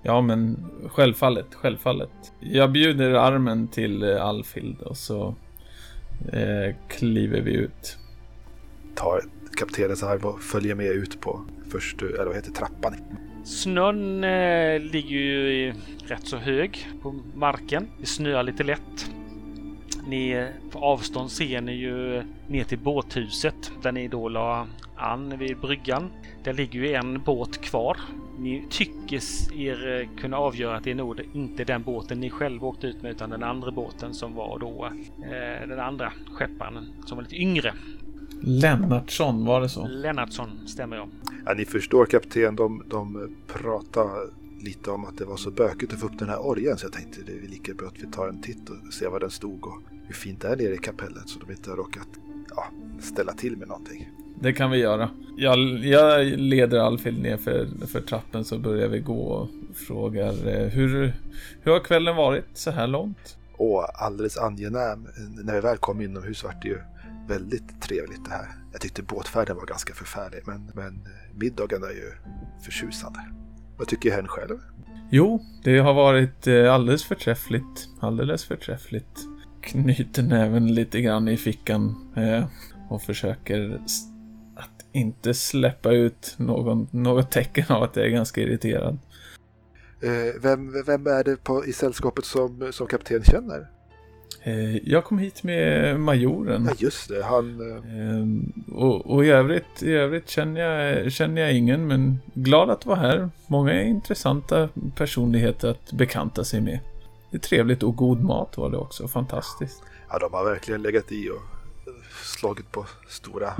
Ja, 0.02 0.20
men 0.20 0.70
självfallet, 0.88 1.54
självfallet. 1.54 2.32
Jag 2.40 2.72
bjuder 2.72 3.10
armen 3.10 3.68
till 3.68 4.04
Alfild 4.04 4.82
och 4.82 4.96
så 4.96 5.34
eh, 6.32 6.74
kliver 6.88 7.40
vi 7.40 7.54
ut. 7.54 7.98
Tar 8.94 9.20
kaptenens 9.56 10.02
arm 10.02 10.24
och 10.24 10.42
följer 10.42 10.74
med 10.74 10.86
ut 10.86 11.20
på 11.20 11.44
först, 11.70 12.02
eller 12.02 12.24
vad 12.24 12.34
heter 12.34 12.52
trappan. 12.52 12.94
Snön 13.44 14.24
eh, 14.24 14.80
ligger 14.80 15.16
ju 15.16 15.74
rätt 16.06 16.26
så 16.26 16.36
hög 16.36 16.88
på 17.02 17.14
marken. 17.34 17.88
Det 18.00 18.06
snöar 18.06 18.42
lite 18.42 18.64
lätt. 18.64 19.10
Ni 20.06 20.48
på 20.70 20.78
avstånd 20.78 21.30
ser 21.30 21.60
ni 21.60 21.72
ju 21.72 22.22
ner 22.48 22.64
till 22.64 22.78
båthuset 22.78 23.72
där 23.82 23.92
ni 23.92 24.08
då 24.08 24.28
la 24.28 24.66
an 24.96 25.38
vid 25.38 25.60
bryggan. 25.60 26.10
Där 26.44 26.52
ligger 26.52 26.80
ju 26.80 26.94
en 26.94 27.22
båt 27.22 27.60
kvar. 27.60 28.00
Ni 28.38 28.66
tycker 28.70 29.20
er 29.54 30.00
eh, 30.00 30.20
kunna 30.20 30.36
avgöra 30.36 30.76
att 30.76 30.84
det 30.84 30.90
är 30.90 30.94
nog 30.94 31.20
inte 31.32 31.64
den 31.64 31.82
båten 31.82 32.20
ni 32.20 32.30
själva 32.30 32.66
åkte 32.66 32.86
ut 32.86 33.02
med 33.02 33.10
utan 33.10 33.30
den 33.30 33.42
andra 33.42 33.70
båten 33.70 34.14
som 34.14 34.34
var 34.34 34.58
då 34.58 34.88
eh, 35.22 35.68
den 35.68 35.80
andra 35.80 36.12
skepparen 36.32 36.86
som 37.06 37.16
var 37.16 37.22
lite 37.22 37.36
yngre. 37.36 37.74
Lennartsson, 38.40 39.44
var 39.44 39.60
det 39.60 39.68
så? 39.68 39.86
Lennartsson, 39.86 40.68
stämmer 40.68 40.96
jag. 40.96 41.08
Ja, 41.46 41.54
ni 41.54 41.64
förstår 41.64 42.06
kapten, 42.06 42.56
de, 42.56 42.84
de 42.88 43.36
pratade 43.46 44.30
lite 44.60 44.90
om 44.90 45.04
att 45.04 45.18
det 45.18 45.24
var 45.24 45.36
så 45.36 45.50
bökigt 45.50 45.92
att 45.92 46.00
få 46.00 46.06
upp 46.06 46.18
den 46.18 46.28
här 46.28 46.46
orgen 46.46 46.78
så 46.78 46.86
jag 46.86 46.92
tänkte 46.92 47.20
det 47.26 47.32
är 47.32 47.48
lika 47.48 47.74
bra 47.74 47.88
att 47.88 48.02
vi 48.02 48.06
tar 48.06 48.28
en 48.28 48.42
titt 48.42 48.70
och 48.70 48.92
ser 48.92 49.08
var 49.08 49.20
den 49.20 49.30
stod 49.30 49.66
och 49.66 49.82
hur 50.06 50.14
fint 50.14 50.40
det 50.40 50.48
är 50.48 50.56
nere 50.56 50.74
i 50.74 50.78
kapellet 50.78 51.28
så 51.28 51.38
de 51.38 51.52
inte 51.52 51.70
har 51.70 51.76
råkat 51.76 52.08
ja, 52.56 52.66
ställa 53.00 53.32
till 53.32 53.56
med 53.56 53.68
någonting. 53.68 54.08
Det 54.44 54.52
kan 54.52 54.70
vi 54.70 54.78
göra. 54.78 55.10
Jag, 55.36 55.58
jag 55.84 56.26
leder 56.26 56.78
Alfhild 56.78 57.22
ner 57.22 57.36
för, 57.36 57.86
för 57.86 58.00
trappen 58.00 58.44
så 58.44 58.58
börjar 58.58 58.88
vi 58.88 59.00
gå 59.00 59.22
och 59.22 59.48
frågar 59.74 60.48
eh, 60.48 60.68
hur, 60.68 61.14
hur 61.62 61.72
har 61.72 61.80
kvällen 61.80 62.16
varit 62.16 62.44
så 62.54 62.70
här 62.70 62.86
långt? 62.86 63.36
Och 63.56 64.02
alldeles 64.02 64.38
angenäm. 64.38 65.08
När 65.44 65.54
vi 65.54 65.60
väl 65.60 65.76
kom 65.76 66.00
inomhus 66.00 66.44
var 66.44 66.56
det 66.62 66.68
ju 66.68 66.78
väldigt 67.28 67.82
trevligt 67.82 68.24
det 68.24 68.30
här. 68.30 68.48
Jag 68.72 68.80
tyckte 68.80 69.02
båtfärden 69.02 69.56
var 69.56 69.66
ganska 69.66 69.94
förfärlig 69.94 70.42
men, 70.46 70.70
men 70.74 71.08
middagen 71.34 71.82
är 71.82 71.94
ju 71.94 72.12
förtjusande. 72.64 73.20
Vad 73.78 73.88
tycker 73.88 74.10
herrn 74.10 74.28
själv? 74.28 74.58
Jo, 75.10 75.44
det 75.62 75.78
har 75.78 75.94
varit 75.94 76.46
eh, 76.46 76.74
alldeles 76.74 77.04
förträffligt. 77.04 77.88
Alldeles 78.00 78.44
förträffligt. 78.44 79.18
Knyter 79.60 80.22
näven 80.22 80.74
lite 80.74 81.00
grann 81.00 81.28
i 81.28 81.36
fickan 81.36 82.12
eh, 82.16 82.46
och 82.88 83.02
försöker 83.02 83.80
inte 84.94 85.34
släppa 85.34 85.92
ut 85.92 86.34
någon, 86.36 86.88
något 86.90 87.30
tecken 87.30 87.64
av 87.68 87.82
att 87.82 87.96
jag 87.96 88.06
är 88.06 88.10
ganska 88.10 88.40
irriterad. 88.40 88.98
Eh, 90.00 90.40
vem, 90.42 90.84
vem 90.86 91.06
är 91.06 91.24
det 91.24 91.44
på, 91.44 91.66
i 91.66 91.72
sällskapet 91.72 92.24
som, 92.24 92.72
som 92.72 92.86
kapten 92.86 93.24
känner? 93.24 93.66
Eh, 94.42 94.76
jag 94.76 95.04
kom 95.04 95.18
hit 95.18 95.42
med 95.42 96.00
majoren. 96.00 96.64
Ja, 96.68 96.74
just 96.78 97.08
det. 97.08 97.24
Han... 97.24 97.60
Eh, 97.60 98.74
och, 98.74 99.06
och 99.06 99.24
i, 99.24 99.28
övrigt, 99.28 99.82
i 99.82 99.92
övrigt 99.92 100.28
känner 100.28 100.60
jag, 100.60 101.12
känner 101.12 101.42
jag 101.42 101.52
ingen, 101.52 101.86
men 101.86 102.18
glad 102.34 102.70
att 102.70 102.86
vara 102.86 102.98
här. 102.98 103.30
Många 103.46 103.82
intressanta 103.82 104.68
personligheter 104.96 105.68
att 105.68 105.92
bekanta 105.92 106.44
sig 106.44 106.60
med. 106.60 106.78
Det 107.30 107.36
är 107.36 107.40
trevligt 107.40 107.82
och 107.82 107.96
god 107.96 108.22
mat 108.22 108.56
var 108.56 108.70
det 108.70 108.76
också. 108.76 109.08
Fantastiskt. 109.08 109.82
Ja, 110.08 110.18
de 110.18 110.32
har 110.32 110.44
verkligen 110.44 110.82
legat 110.82 111.12
i 111.12 111.30
och 111.30 111.42
slagit 112.24 112.72
på 112.72 112.86
stora, 113.08 113.54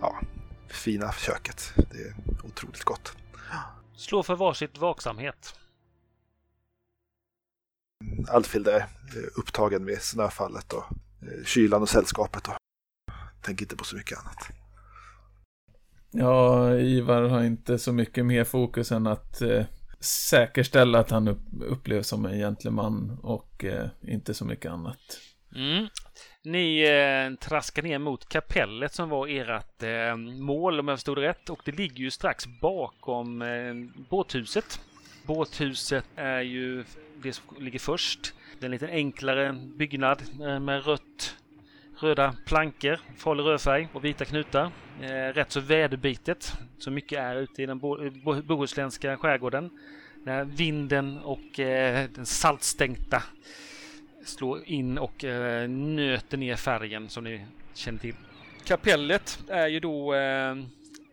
ja, 0.00 0.20
fina 0.68 1.12
köket. 1.12 1.72
Det 1.76 1.98
är 1.98 2.14
otroligt 2.44 2.84
gott. 2.84 3.16
Slå 3.96 4.22
för 4.22 4.36
varsitt 4.36 4.78
vaksamhet. 4.78 5.58
Alfhild 8.28 8.68
är 8.68 8.86
upptagen 9.36 9.84
med 9.84 10.02
snöfallet 10.02 10.72
och 10.72 10.84
kylan 11.44 11.82
och 11.82 11.88
sällskapet 11.88 12.48
och 12.48 12.54
tänker 13.42 13.64
inte 13.64 13.76
på 13.76 13.84
så 13.84 13.96
mycket 13.96 14.18
annat. 14.18 14.48
Ja, 16.10 16.74
Ivar 16.74 17.22
har 17.22 17.44
inte 17.44 17.78
så 17.78 17.92
mycket 17.92 18.26
mer 18.26 18.44
fokus 18.44 18.92
än 18.92 19.06
att 19.06 19.42
eh, 19.42 19.64
säkerställa 20.00 20.98
att 20.98 21.10
han 21.10 21.28
upp, 21.28 21.42
upplevs 21.60 22.08
som 22.08 22.26
en 22.26 22.38
gentleman 22.38 23.18
och 23.22 23.64
eh, 23.64 23.88
inte 24.02 24.34
så 24.34 24.44
mycket 24.44 24.72
annat. 24.72 25.20
Mm. 25.54 25.86
Ni 26.46 26.82
eh, 26.82 27.38
traskar 27.38 27.82
ner 27.82 27.98
mot 27.98 28.28
kapellet 28.28 28.94
som 28.94 29.08
var 29.08 29.28
ert 29.28 29.82
eh, 29.82 30.16
mål 30.16 30.80
om 30.80 30.88
jag 30.88 30.98
förstod 30.98 31.18
rätt 31.18 31.50
och 31.50 31.60
det 31.64 31.72
ligger 31.72 31.96
ju 31.96 32.10
strax 32.10 32.46
bakom 32.60 33.42
eh, 33.42 33.74
båthuset. 34.08 34.80
Båthuset 35.24 36.04
är 36.16 36.40
ju 36.40 36.84
det 37.22 37.32
som 37.32 37.44
ligger 37.58 37.78
först. 37.78 38.34
Det 38.58 38.64
är 38.64 38.66
en 38.66 38.70
lite 38.70 38.88
enklare 38.88 39.52
byggnad 39.52 40.22
eh, 40.40 40.60
med 40.60 40.86
rött, 40.86 41.36
röda 41.98 42.34
plankor, 42.46 43.00
farlig 43.16 43.44
rödfärg 43.44 43.88
och 43.92 44.04
vita 44.04 44.24
knutar. 44.24 44.70
Eh, 45.02 45.32
rätt 45.34 45.52
så 45.52 45.60
väderbitet, 45.60 46.52
så 46.78 46.90
mycket 46.90 47.18
är 47.18 47.36
ute 47.36 47.62
i 47.62 47.66
den 47.66 47.78
bo 47.78 48.10
bo 48.10 48.42
bohuslänska 48.42 49.16
skärgården. 49.16 49.70
När 50.24 50.44
vinden 50.44 51.18
och 51.18 51.60
eh, 51.60 52.08
den 52.14 52.26
saltstänkta 52.26 53.22
slår 54.28 54.64
in 54.64 54.98
och 54.98 55.24
eh, 55.24 55.68
nöter 55.68 56.36
ner 56.36 56.56
färgen 56.56 57.08
som 57.08 57.24
ni 57.24 57.44
känner 57.74 57.98
till. 57.98 58.14
Kapellet 58.64 59.38
är 59.48 59.68
ju 59.68 59.80
då 59.80 60.14
eh, 60.14 60.56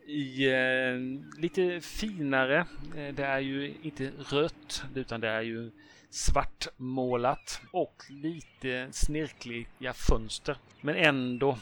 i 0.06 0.50
eh, 0.50 1.40
lite 1.40 1.80
finare. 1.80 2.58
Eh, 2.96 3.14
det 3.14 3.24
är 3.24 3.38
ju 3.38 3.74
inte 3.82 4.10
rött 4.30 4.84
utan 4.94 5.20
det 5.20 5.28
är 5.28 5.42
ju 5.42 5.70
svartmålat 6.10 7.60
och 7.70 8.02
lite 8.08 8.88
snirkliga 8.90 9.92
fönster. 9.92 10.56
Men 10.80 10.96
ändå 10.96 11.58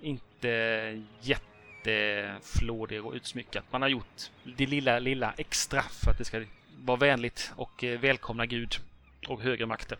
inte 0.00 1.02
jätteflådig 1.20 3.04
och 3.04 3.12
utsmyckat. 3.12 3.64
Man 3.70 3.82
har 3.82 3.88
gjort 3.88 4.30
det 4.56 4.66
lilla, 4.66 4.98
lilla 4.98 5.34
extra 5.36 5.82
för 5.82 6.10
att 6.10 6.18
det 6.18 6.24
ska 6.24 6.44
vara 6.84 6.96
vänligt 6.96 7.52
och 7.56 7.84
eh, 7.84 8.00
välkomna 8.00 8.46
Gud 8.46 8.74
och 9.28 9.42
högre 9.42 9.66
makter. 9.66 9.98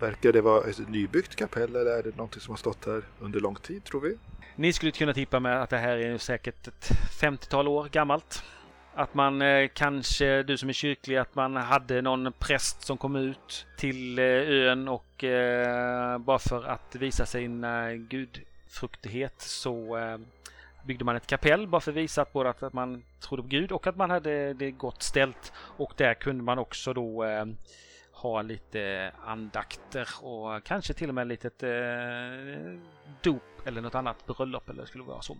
Verkar 0.00 0.32
det 0.32 0.40
vara 0.40 0.70
ett 0.70 0.88
nybyggt 0.88 1.36
kapell 1.36 1.76
eller 1.76 1.98
är 1.98 2.02
det 2.02 2.16
någonting 2.16 2.40
som 2.40 2.52
har 2.52 2.56
stått 2.56 2.86
här 2.86 3.02
under 3.20 3.40
lång 3.40 3.54
tid 3.54 3.84
tror 3.84 4.00
vi? 4.00 4.18
Ni 4.56 4.72
skulle 4.72 4.92
kunna 4.92 5.14
tippa 5.14 5.40
med 5.40 5.62
att 5.62 5.70
det 5.70 5.78
här 5.78 5.96
är 5.96 6.18
säkert 6.18 6.68
ett 6.68 6.90
50-tal 7.20 7.68
år 7.68 7.88
gammalt. 7.92 8.44
Att 8.94 9.14
man 9.14 9.42
eh, 9.42 9.68
kanske, 9.74 10.42
du 10.42 10.56
som 10.56 10.68
är 10.68 10.72
kyrklig, 10.72 11.16
att 11.16 11.34
man 11.34 11.56
hade 11.56 12.02
någon 12.02 12.32
präst 12.38 12.82
som 12.82 12.96
kom 12.96 13.16
ut 13.16 13.66
till 13.76 14.18
eh, 14.18 14.24
ön 14.24 14.88
och 14.88 15.24
eh, 15.24 16.18
bara 16.18 16.38
för 16.38 16.64
att 16.64 16.94
visa 16.94 17.26
sin 17.26 17.64
eh, 17.64 17.92
gudfruktighet 17.92 19.34
så 19.40 19.96
eh, 19.96 20.18
byggde 20.84 21.04
man 21.04 21.16
ett 21.16 21.26
kapell 21.26 21.66
bara 21.66 21.80
för 21.80 21.90
att 21.90 21.96
visa 21.96 22.22
att 22.22 22.32
både 22.32 22.50
att 22.50 22.72
man 22.72 23.02
trodde 23.20 23.42
på 23.42 23.48
Gud 23.48 23.72
och 23.72 23.86
att 23.86 23.96
man 23.96 24.10
hade 24.10 24.54
det 24.54 24.70
gott 24.70 25.02
ställt. 25.02 25.52
Och 25.56 25.92
där 25.96 26.14
kunde 26.14 26.44
man 26.44 26.58
också 26.58 26.92
då 26.92 27.24
eh, 27.24 27.44
ha 28.22 28.42
lite 28.42 29.12
andakter 29.24 30.08
och 30.22 30.64
kanske 30.64 30.94
till 30.94 31.08
och 31.08 31.14
med 31.14 31.26
lite 31.26 31.68
eh, 31.68 32.78
dop 33.22 33.42
eller 33.66 33.80
något 33.80 33.94
annat 33.94 34.26
bröllop 34.26 34.68
eller 34.68 34.84
skulle 34.84 35.04
vara 35.04 35.22
så. 35.22 35.36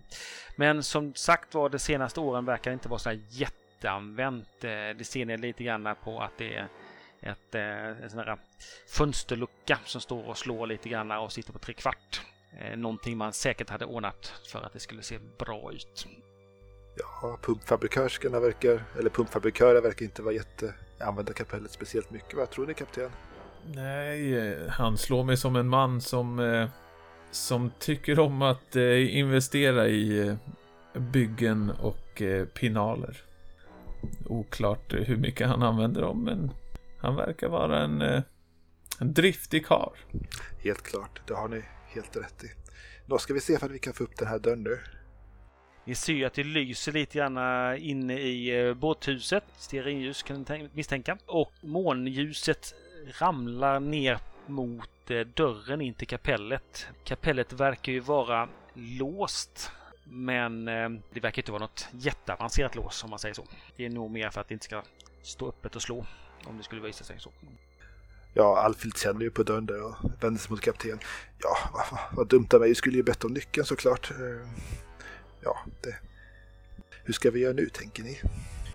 Men 0.57 0.83
som 0.83 1.15
sagt 1.15 1.55
var, 1.55 1.69
de 1.69 1.79
senaste 1.79 2.21
åren 2.21 2.45
verkar 2.45 2.73
inte 2.73 2.89
vara 2.89 2.99
så 2.99 3.09
här 3.09 3.21
jätteanvänt. 3.29 4.65
Eh, 4.65 4.71
det 4.71 5.07
ser 5.07 5.25
ni 5.25 5.37
lite 5.37 5.65
grann 5.65 5.97
på 6.05 6.21
att 6.21 6.39
det 6.39 6.55
är 6.55 6.69
ett, 7.21 7.55
eh, 7.55 8.03
en 8.03 8.11
sån 8.11 8.19
här 8.19 8.39
fönsterlucka 8.89 9.79
som 9.85 10.01
står 10.01 10.29
och 10.29 10.39
slår 10.39 10.67
lite 10.67 10.89
grann 10.89 11.11
och 11.11 11.33
sitter 11.33 11.53
på 11.53 11.59
tre 11.59 11.75
kvart. 11.75 12.21
Eh, 12.59 12.77
någonting 12.77 13.17
man 13.17 13.33
säkert 13.33 13.71
hade 13.71 13.85
ordnat 13.85 14.33
för 14.53 14.63
att 14.63 14.73
det 14.73 14.81
skulle 14.81 15.03
se 15.03 15.19
bra 15.39 15.73
ut. 15.73 16.07
Ja, 16.97 17.39
pumpfabrikörskorna 17.43 18.41
verkar, 18.41 18.85
eller 18.99 19.11
pumpfabrikörer 19.11 19.81
verkar 19.81 20.05
inte 20.05 20.23
vara 20.23 20.35
jätte 20.35 20.75
använda 21.01 21.33
kapellet 21.33 21.71
speciellt 21.71 22.11
mycket. 22.11 22.35
Vad 22.35 22.51
tror 22.51 22.67
ni 22.67 22.75
kapten? 22.75 23.11
Nej, 23.75 24.69
han 24.69 24.99
slår 24.99 25.25
mig 25.25 25.37
som 25.37 25.57
en 25.57 25.69
man 25.69 26.01
som, 26.01 26.39
eh, 26.39 26.69
som 27.31 27.71
tycker 27.79 28.19
om 28.19 28.43
att 28.43 28.77
eh, 28.77 29.17
investera 29.17 29.89
i 29.89 30.29
eh, 30.29 30.37
byggen 31.01 31.71
och 31.71 32.23
eh, 32.23 32.47
pinaler. 32.47 33.23
Oklart 34.27 34.93
hur 34.93 35.17
mycket 35.17 35.49
han 35.49 35.63
använder 35.63 36.01
dem, 36.01 36.25
men 36.25 36.51
han 36.99 37.17
verkar 37.17 37.49
vara 37.49 37.83
en, 37.83 38.03
eh, 38.03 38.23
en 39.01 39.15
driftig 39.15 39.67
karl. 39.67 39.97
Helt 40.59 40.83
klart, 40.83 41.21
det 41.27 41.35
har 41.35 41.49
ni 41.49 41.63
helt 41.89 42.17
rätt 42.17 42.45
i. 42.45 42.49
Då 43.07 43.19
ska 43.19 43.35
vi 43.35 43.41
se 43.41 43.57
om 43.57 43.73
vi 43.73 43.79
kan 43.79 43.93
få 43.93 44.05
upp 44.05 44.17
den 44.17 44.29
här 44.29 44.39
dörren 44.39 44.63
nu. 44.63 44.79
Ni 45.85 45.95
ser 45.95 46.13
ju 46.13 46.25
att 46.25 46.35
det 46.35 46.45
lyser 46.45 46.93
lite 46.93 47.19
grann 47.19 47.37
eh, 47.37 47.89
inne 47.91 48.19
i 48.19 48.61
eh, 48.61 48.75
båthuset. 48.75 49.45
Stearinljus 49.57 50.23
kan 50.23 50.47
ni 50.49 50.69
misstänka. 50.73 51.19
Och 51.27 51.53
månljuset 51.61 52.75
ramlar 53.19 53.81
ner 53.81 54.19
mot 54.47 55.11
eh, 55.11 55.21
dörren 55.21 55.81
in 55.81 55.95
till 55.95 56.09
kapellet. 56.09 56.87
Kapellet 57.05 57.53
verkar 57.53 57.93
ju 57.93 58.01
vara 58.01 58.49
låst. 58.75 59.71
Men 60.05 60.65
det 60.65 61.21
verkar 61.21 61.43
inte 61.43 61.53
vara 61.53 61.63
något 61.63 61.89
jätteavancerat 61.93 62.75
lås 62.75 63.05
om 63.05 63.11
man 63.11 63.19
säger 63.19 63.35
så. 63.35 63.45
Det 63.77 63.85
är 63.85 63.91
nog 63.91 64.11
mer 64.11 64.31
för 64.31 64.41
att 64.41 64.49
det 64.49 64.55
inte 64.55 64.65
ska 64.65 64.83
stå 65.23 65.49
öppet 65.49 65.77
och 65.77 65.83
slå. 65.83 66.07
Om 66.45 66.59
det 66.59 66.63
skulle 66.63 66.81
visa 66.81 67.05
sig 67.05 67.17
så. 67.19 67.31
Ja, 68.35 68.59
Alfhild 68.59 68.99
känner 68.99 69.21
ju 69.21 69.31
på 69.31 69.43
dörren 69.43 69.67
där 69.67 69.83
och 69.83 69.95
vänder 70.21 70.41
sig 70.41 70.51
mot 70.51 70.61
kapten. 70.61 70.99
Ja, 71.39 71.57
vad, 71.73 72.01
vad 72.13 72.29
dumt 72.29 72.49
av 72.55 72.61
mig. 72.61 72.69
Jag 72.71 72.77
skulle 72.77 72.97
ju 72.97 73.03
bett 73.03 73.25
om 73.25 73.33
nyckeln 73.33 73.67
såklart 73.67 74.13
ja, 75.43 75.59
det... 75.81 75.95
Hur 77.05 77.13
ska 77.13 77.31
vi 77.31 77.41
göra 77.41 77.53
nu, 77.53 77.69
tänker 77.69 78.03
ni? 78.03 78.21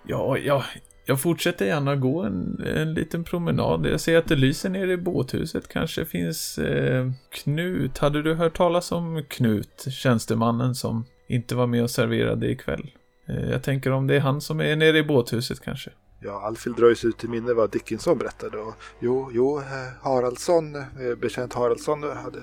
Ja, 0.07 0.37
ja, 0.37 0.63
jag 1.05 1.21
fortsätter 1.21 1.65
gärna 1.65 1.95
gå 1.95 2.21
en, 2.21 2.63
en 2.75 2.93
liten 2.93 3.23
promenad. 3.23 3.85
Jag 3.85 3.99
ser 3.99 4.17
att 4.17 4.27
det 4.27 4.35
lyser 4.35 4.69
nere 4.69 4.91
i 4.91 4.97
båthuset. 4.97 5.67
Kanske 5.67 6.05
finns 6.05 6.57
eh, 6.57 7.11
Knut. 7.29 7.97
Hade 7.97 8.21
du 8.21 8.33
hört 8.33 8.57
talas 8.57 8.91
om 8.91 9.23
Knut, 9.27 9.85
tjänstemannen 9.89 10.75
som 10.75 11.05
inte 11.27 11.55
var 11.55 11.67
med 11.67 11.83
och 11.83 11.91
serverade 11.91 12.51
ikväll? 12.51 12.91
Eh, 13.25 13.49
jag 13.49 13.63
tänker 13.63 13.91
om 13.91 14.07
det 14.07 14.15
är 14.15 14.19
han 14.19 14.41
som 14.41 14.59
är 14.59 14.75
nere 14.75 14.97
i 14.97 15.03
båthuset 15.03 15.59
kanske. 15.59 15.91
Ja, 16.19 16.41
Alfhild 16.41 16.75
drar 16.75 16.93
sig 16.93 17.09
ut 17.09 17.17
till 17.17 17.29
minne 17.29 17.53
vad 17.53 17.71
Dickinson 17.71 18.17
berättade. 18.17 18.57
Och, 18.57 18.73
jo, 18.99 19.29
jo, 19.33 19.59
eh, 19.59 19.63
Haraldsson, 20.01 20.75
eh, 20.75 21.15
betjänt 21.21 21.53
Haraldsson 21.53 22.03
hade, 22.03 22.39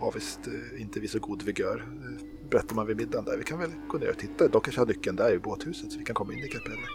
var 0.00 0.12
visst 0.12 0.40
eh, 0.46 0.82
inte 0.82 1.00
vid 1.00 1.10
så 1.10 1.18
god 1.18 1.42
vigör 1.42 1.84
berättar 2.50 2.74
man 2.74 2.86
vid 2.86 2.96
middagen 2.96 3.24
där. 3.24 3.36
Vi 3.36 3.44
kan 3.44 3.58
väl 3.58 3.70
gå 3.88 3.98
ner 3.98 4.10
och 4.10 4.18
titta. 4.18 4.48
De 4.48 4.60
kanske 4.60 4.80
har 4.80 4.86
nyckeln 4.86 5.16
där 5.16 5.34
i 5.34 5.38
båthuset 5.38 5.92
så 5.92 5.98
vi 5.98 6.04
kan 6.04 6.14
komma 6.14 6.32
in 6.32 6.38
i 6.38 6.48
kapellet. 6.48 6.90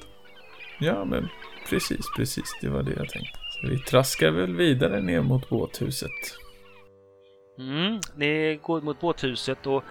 Ja, 0.79 1.05
men 1.05 1.27
precis, 1.69 2.05
precis. 2.15 2.57
Det 2.61 2.69
var 2.69 2.83
det 2.83 2.91
jag 2.91 3.09
tänkte. 3.09 3.39
Så 3.61 3.67
vi 3.67 3.79
traskar 3.79 4.31
väl 4.31 4.55
vidare 4.55 5.01
ner 5.01 5.21
mot 5.21 5.49
båthuset. 5.49 6.11
Mm, 7.59 7.99
ni 8.15 8.59
går 8.63 8.81
mot 8.81 8.99
båthuset 8.99 9.67
och 9.67 9.83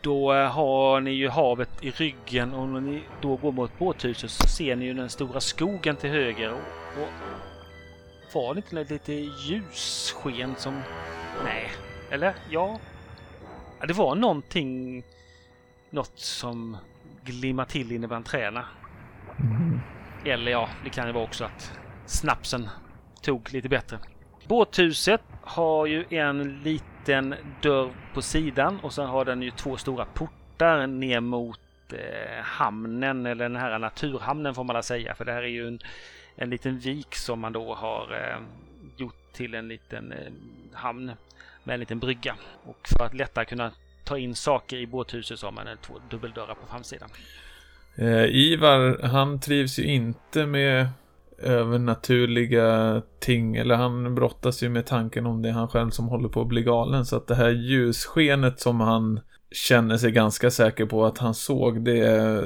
då 0.00 0.32
har 0.32 1.00
ni 1.00 1.10
ju 1.10 1.28
havet 1.28 1.84
i 1.84 1.90
ryggen 1.90 2.54
och 2.54 2.68
när 2.68 2.80
ni 2.80 3.02
då 3.22 3.36
går 3.36 3.52
mot 3.52 3.78
båthuset 3.78 4.30
så 4.30 4.48
ser 4.48 4.76
ni 4.76 4.84
ju 4.84 4.94
den 4.94 5.08
stora 5.08 5.40
skogen 5.40 5.96
till 5.96 6.10
höger. 6.10 6.52
Och, 6.52 7.02
och 7.02 7.08
var 8.34 8.54
det 8.54 8.58
inte 8.58 8.94
lite 8.94 9.12
ljussken 9.12 10.54
som... 10.56 10.80
Nej. 11.44 11.70
Eller? 12.10 12.34
Ja, 12.50 12.78
Ja, 12.78 12.78
det 13.86 13.92
var 13.92 14.14
någonting, 14.14 15.02
något 15.90 16.18
som 16.18 16.76
glimmade 17.24 17.70
till 17.70 17.92
inne 17.92 18.08
bland 18.08 18.24
träna. 18.24 18.64
Mm. 19.38 19.80
Eller 20.24 20.52
ja, 20.52 20.68
det 20.84 20.90
kan 20.90 21.06
ju 21.06 21.12
vara 21.12 21.24
också 21.24 21.44
att 21.44 21.72
snapsen 22.06 22.68
tog 23.22 23.52
lite 23.52 23.68
bättre. 23.68 23.98
Båthuset 24.46 25.20
har 25.42 25.86
ju 25.86 26.04
en 26.10 26.62
liten 26.62 27.34
dörr 27.62 27.90
på 28.14 28.22
sidan 28.22 28.80
och 28.80 28.92
sen 28.92 29.06
har 29.06 29.24
den 29.24 29.42
ju 29.42 29.50
två 29.50 29.76
stora 29.76 30.04
portar 30.04 30.86
ner 30.86 31.20
mot 31.20 31.60
eh, 31.92 32.42
hamnen 32.42 33.26
eller 33.26 33.44
den 33.44 33.56
här 33.56 33.78
naturhamnen 33.78 34.54
får 34.54 34.64
man 34.64 34.82
säga. 34.82 35.14
För 35.14 35.24
det 35.24 35.32
här 35.32 35.42
är 35.42 35.46
ju 35.46 35.68
en, 35.68 35.78
en 36.36 36.50
liten 36.50 36.78
vik 36.78 37.14
som 37.14 37.40
man 37.40 37.52
då 37.52 37.74
har 37.74 38.12
eh, 38.12 38.42
gjort 38.96 39.32
till 39.32 39.54
en 39.54 39.68
liten 39.68 40.12
eh, 40.12 40.32
hamn 40.72 41.12
med 41.66 41.74
en 41.74 41.80
liten 41.80 41.98
brygga. 41.98 42.34
Och 42.64 42.88
för 42.98 43.04
att 43.04 43.14
lättare 43.14 43.44
kunna 43.44 43.72
ta 44.04 44.18
in 44.18 44.34
saker 44.34 44.76
i 44.76 44.86
båthuset 44.86 45.38
så 45.38 45.46
har 45.46 45.52
man 45.52 45.66
två 45.86 45.94
dubbeldörrar 46.10 46.54
på 46.54 46.66
framsidan. 46.66 47.08
Eh, 47.94 48.24
Ivar, 48.24 49.02
han 49.02 49.40
trivs 49.40 49.78
ju 49.78 49.84
inte 49.84 50.46
med 50.46 50.88
övernaturliga 51.38 53.02
ting, 53.20 53.56
eller 53.56 53.74
han 53.74 54.14
brottas 54.14 54.62
ju 54.62 54.68
med 54.68 54.86
tanken 54.86 55.26
om 55.26 55.42
det 55.42 55.48
är 55.48 55.52
han 55.52 55.68
själv 55.68 55.90
som 55.90 56.08
håller 56.08 56.28
på 56.28 56.40
att 56.40 56.48
bli 56.48 56.62
galen, 56.62 57.06
så 57.06 57.16
att 57.16 57.26
det 57.26 57.34
här 57.34 57.50
ljusskenet 57.50 58.60
som 58.60 58.80
han 58.80 59.20
känner 59.50 59.96
sig 59.96 60.12
ganska 60.12 60.50
säker 60.50 60.86
på 60.86 61.06
att 61.06 61.18
han 61.18 61.34
såg, 61.34 61.84
det 61.84 62.42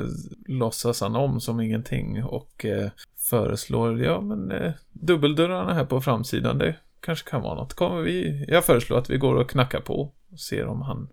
låtsas 0.46 1.00
han 1.00 1.16
om 1.16 1.40
som 1.40 1.60
ingenting 1.60 2.24
och 2.24 2.64
eh, 2.64 2.90
föreslår, 3.30 4.02
ja 4.02 4.20
men 4.20 4.50
eh, 4.50 4.72
dubbeldörrarna 4.92 5.74
här 5.74 5.84
på 5.84 6.00
framsidan, 6.00 6.58
det 6.58 6.76
kanske 7.00 7.30
kan 7.30 7.42
vara 7.42 7.54
något. 7.54 7.74
Kommer 7.74 8.02
vi, 8.02 8.44
jag 8.48 8.64
föreslår 8.64 8.98
att 8.98 9.10
vi 9.10 9.18
går 9.18 9.34
och 9.34 9.50
knackar 9.50 9.80
på 9.80 10.12
och 10.32 10.40
ser 10.40 10.66
om 10.66 10.82
han, 10.82 11.08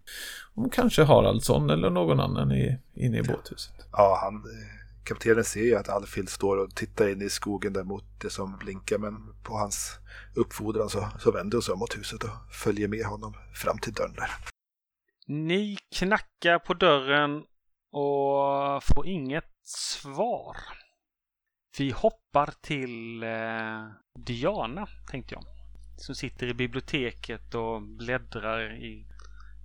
om 0.54 0.70
kanske 0.70 1.04
Haraldsson 1.04 1.70
eller 1.70 1.90
någon 1.90 2.20
annan 2.20 2.52
är 2.52 2.80
inne 2.94 3.18
i 3.18 3.24
båthuset. 3.24 3.76
Ja, 3.92 4.20
han, 4.24 4.36
eh, 4.36 4.78
kaptenen 5.04 5.44
ser 5.44 5.64
ju 5.64 5.76
att 5.76 5.90
Alfhild 5.90 6.30
står 6.30 6.58
och 6.58 6.76
tittar 6.76 7.10
in 7.10 7.22
i 7.22 7.30
skogen 7.30 7.74
där 7.74 7.84
mot 7.84 8.04
det 8.22 8.30
som 8.30 8.58
blinkar, 8.58 8.98
men 8.98 9.14
på 9.44 9.54
hans 9.54 10.00
uppfordran 10.36 10.90
så, 10.90 11.08
så 11.20 11.32
vänder 11.32 11.56
hon 11.56 11.62
sig 11.62 11.76
mot 11.76 11.98
huset 11.98 12.24
och 12.24 12.54
följer 12.54 12.88
med 12.88 13.06
honom 13.06 13.34
fram 13.54 13.78
till 13.78 13.94
dörren 13.94 14.14
där. 14.16 14.30
Ni 15.28 15.78
knackar 15.96 16.60
på 16.60 16.74
dörren 16.74 17.44
och 17.92 18.84
får 18.84 19.08
inget 19.08 19.52
svar. 19.64 20.58
Vi 21.78 21.92
hoppar 21.92 22.54
till 22.62 23.24
eh, 23.24 23.88
Diana, 24.26 24.88
tänkte 25.12 25.36
jag. 25.36 25.57
Som 25.98 26.16
sitter 26.16 26.48
i 26.48 26.54
biblioteket 26.54 27.56
och 27.56 27.82
bläddrar 27.82 28.76
i 28.76 29.06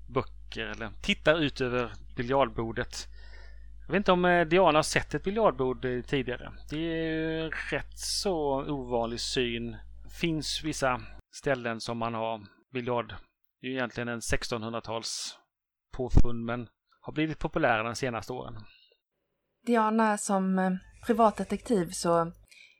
böcker 0.09 0.67
eller 0.67 0.91
tittar 1.03 1.41
ut 1.43 1.61
över 1.61 1.93
biljardbordet. 2.17 3.09
Jag 3.87 3.93
vet 3.93 3.97
inte 3.97 4.13
om 4.13 4.25
eh, 4.25 4.47
Diana 4.47 4.79
har 4.79 4.83
sett 4.83 5.15
ett 5.15 5.25
biljardbord 5.25 5.85
eh, 5.85 6.03
tidigare. 6.03 6.53
Det 6.71 6.77
är 6.77 6.81
ju 6.81 7.51
rätt 7.51 7.99
så 7.99 8.65
ovanlig 8.73 9.21
syn. 9.21 9.71
Det 10.05 10.11
finns 10.11 10.65
vissa 10.65 11.03
ställen 11.35 11.81
som 11.81 11.99
man 11.99 12.15
har 12.15 12.47
biljard. 12.73 13.15
Det 13.61 13.67
är 13.67 13.71
ju 13.71 13.77
egentligen 13.77 14.09
en 14.09 14.21
1600-tals 14.21 15.39
påfund 15.97 16.45
men 16.45 16.69
har 17.01 17.13
blivit 17.13 17.39
populär 17.39 17.85
de 17.85 17.95
senaste 17.95 18.33
åren. 18.33 18.55
Diana 19.67 20.19
som 20.19 20.59
eh, 20.59 20.73
privatdetektiv 21.07 21.91
så 21.91 22.33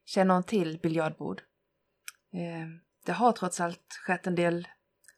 känner 0.05 0.35
hon 0.35 0.45
till 0.45 0.79
biljardbord. 0.83 1.43
Det 3.05 3.13
har 3.13 3.33
trots 3.33 3.61
allt 3.61 4.01
skett 4.07 4.27
en 4.27 4.35
del 4.35 4.69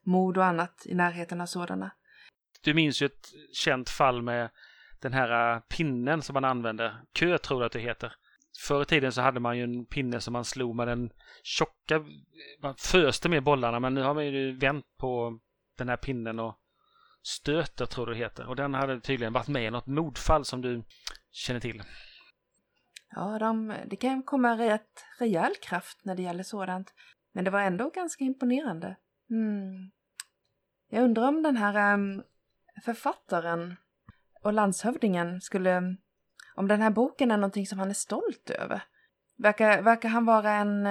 mord 0.03 0.39
och 0.39 0.45
annat 0.45 0.83
i 0.87 0.95
närheten 0.95 1.41
av 1.41 1.47
sådana. 1.47 1.91
Du 2.61 2.75
minns 2.75 3.03
ju 3.03 3.07
ett 3.07 3.29
känt 3.53 3.91
fall 3.91 4.23
med 4.23 4.51
den 5.01 5.13
här 5.13 5.61
pinnen 5.61 6.23
som 6.23 6.35
man 6.35 6.45
använder. 6.45 7.03
Kö 7.13 7.39
tror 7.39 7.61
jag 7.61 7.67
att 7.67 7.73
det 7.73 7.81
heter. 7.81 8.17
Förr 8.59 8.83
i 8.83 8.85
tiden 8.85 9.13
så 9.13 9.21
hade 9.21 9.41
man 9.41 9.59
ju 9.59 9.65
en 9.65 9.87
pinne 9.87 10.21
som 10.21 10.33
man 10.33 10.45
slog 10.45 10.77
med 10.77 10.89
den 10.89 11.11
tjocka, 11.43 12.05
man 12.63 12.75
föste 12.77 13.29
med 13.29 13.43
bollarna 13.43 13.81
men 13.81 13.95
nu 13.95 14.03
har 14.03 14.15
man 14.15 14.27
ju 14.27 14.59
vänt 14.59 14.85
på 14.99 15.39
den 15.79 15.89
här 15.89 15.97
pinnen 15.97 16.41
och 16.41 16.59
stöter 17.23 17.87
tror 17.87 18.07
du 18.07 18.13
det 18.13 18.19
heter. 18.19 18.49
Och 18.49 18.57
den 18.57 18.75
hade 18.75 19.01
tydligen 19.01 19.33
varit 19.33 19.49
med 19.49 19.67
i 19.67 19.71
något 19.71 19.87
mordfall 19.87 20.45
som 20.45 20.61
du 20.61 20.83
känner 21.33 21.61
till. 21.61 21.83
Ja, 23.11 23.39
de, 23.39 23.75
det 23.87 23.97
kan 23.97 24.23
komma 24.23 24.59
rätt 24.59 25.05
rejäl 25.19 25.53
kraft 25.63 25.99
när 26.03 26.15
det 26.15 26.23
gäller 26.23 26.43
sådant. 26.43 26.95
Men 27.35 27.45
det 27.45 27.51
var 27.51 27.61
ändå 27.61 27.91
ganska 27.91 28.25
imponerande. 28.25 28.97
Mm. 29.31 29.91
Jag 30.91 31.05
undrar 31.05 31.29
om 31.29 31.43
den 31.43 31.57
här 31.57 31.95
um, 31.95 32.23
författaren 32.85 33.77
och 34.43 34.53
landshövdingen 34.53 35.41
skulle... 35.41 35.97
Om 36.55 36.69
den 36.69 36.83
här 36.83 36.91
boken 36.91 37.31
är 37.31 37.37
någonting 37.37 37.67
som 37.67 37.79
han 37.79 37.91
är 37.91 37.95
stolt 37.95 38.51
över. 38.51 38.83
Verkar, 39.37 39.83
verkar 39.83 40.09
han 40.09 40.25
vara 40.25 40.51
en, 40.53 40.87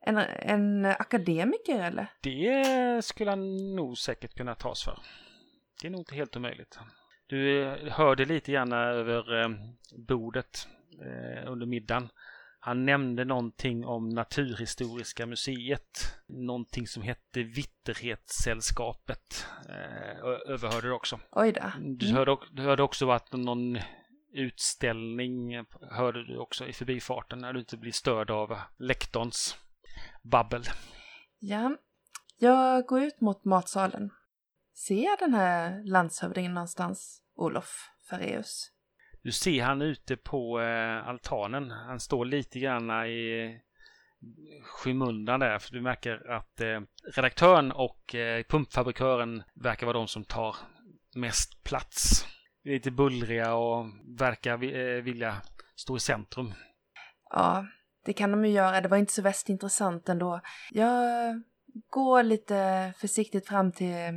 en, 0.00 0.18
en 0.26 0.86
akademiker 0.86 1.82
eller? 1.82 2.06
Det 2.20 3.04
skulle 3.04 3.30
han 3.30 3.74
nog 3.76 3.98
säkert 3.98 4.34
kunna 4.34 4.54
tas 4.54 4.84
för. 4.84 4.98
Det 5.80 5.86
är 5.86 5.90
nog 5.90 6.00
inte 6.00 6.14
helt 6.14 6.36
omöjligt. 6.36 6.78
Du 7.26 7.64
hörde 7.90 8.24
lite 8.24 8.52
grann 8.52 8.72
över 8.72 9.42
eh, 9.42 9.48
bordet 9.96 10.68
eh, 11.02 11.52
under 11.52 11.66
middagen. 11.66 12.08
Han 12.68 12.84
nämnde 12.84 13.24
någonting 13.24 13.86
om 13.86 14.08
Naturhistoriska 14.08 15.26
museet. 15.26 16.16
Någonting 16.26 16.86
som 16.86 17.02
hette 17.02 17.42
Vitterhetssällskapet. 17.42 19.46
Eh, 19.68 20.52
överhörde 20.52 20.88
du 20.88 20.92
också. 20.92 21.20
Oj 21.30 21.52
då. 21.52 21.72
Du, 21.80 22.06
mm. 22.06 22.16
hörde, 22.16 22.36
du 22.52 22.62
hörde 22.62 22.82
också 22.82 23.10
att 23.10 23.32
någon 23.32 23.78
utställning 24.32 25.64
hörde 25.90 26.26
du 26.26 26.38
också 26.38 26.66
i 26.66 26.72
förbifarten 26.72 27.38
när 27.38 27.52
du 27.52 27.60
inte 27.60 27.76
blir 27.76 27.92
störd 27.92 28.30
av 28.30 28.58
lektorns 28.78 29.56
babbel. 30.22 30.62
Ja, 31.38 31.76
jag 32.38 32.86
går 32.86 33.02
ut 33.02 33.20
mot 33.20 33.44
matsalen. 33.44 34.10
Ser 34.74 35.04
jag 35.04 35.18
den 35.18 35.34
här 35.34 35.84
landshövdingen 35.84 36.54
någonstans, 36.54 37.22
Olof 37.34 37.90
Ferreus? 38.10 38.72
Du 39.22 39.32
ser 39.32 39.62
han 39.62 39.82
ute 39.82 40.16
på 40.16 40.60
eh, 40.60 41.08
altanen. 41.08 41.70
Han 41.70 42.00
står 42.00 42.24
lite 42.24 42.58
grann 42.58 42.90
i 43.06 43.60
skymundan 44.62 45.40
där. 45.40 45.58
För 45.58 45.72
du 45.72 45.80
märker 45.80 46.30
att 46.30 46.60
eh, 46.60 46.80
redaktören 47.14 47.72
och 47.72 48.14
eh, 48.14 48.42
pumpfabrikören 48.42 49.42
verkar 49.54 49.86
vara 49.86 49.98
de 49.98 50.08
som 50.08 50.24
tar 50.24 50.56
mest 51.14 51.64
plats. 51.64 52.26
Lite 52.64 52.90
bullriga 52.90 53.54
och 53.54 53.86
verkar 54.18 54.52
eh, 54.52 55.02
vilja 55.02 55.36
stå 55.76 55.96
i 55.96 56.00
centrum. 56.00 56.54
Ja, 57.30 57.66
det 58.04 58.12
kan 58.12 58.30
de 58.30 58.44
ju 58.44 58.50
göra. 58.50 58.80
Det 58.80 58.88
var 58.88 58.96
inte 58.96 59.12
så 59.12 59.22
väst 59.22 59.48
intressant 59.48 60.08
ändå. 60.08 60.40
Jag 60.70 61.42
går 61.90 62.22
lite 62.22 62.92
försiktigt 62.98 63.48
fram 63.48 63.72
till 63.72 63.92
eh, 63.92 64.12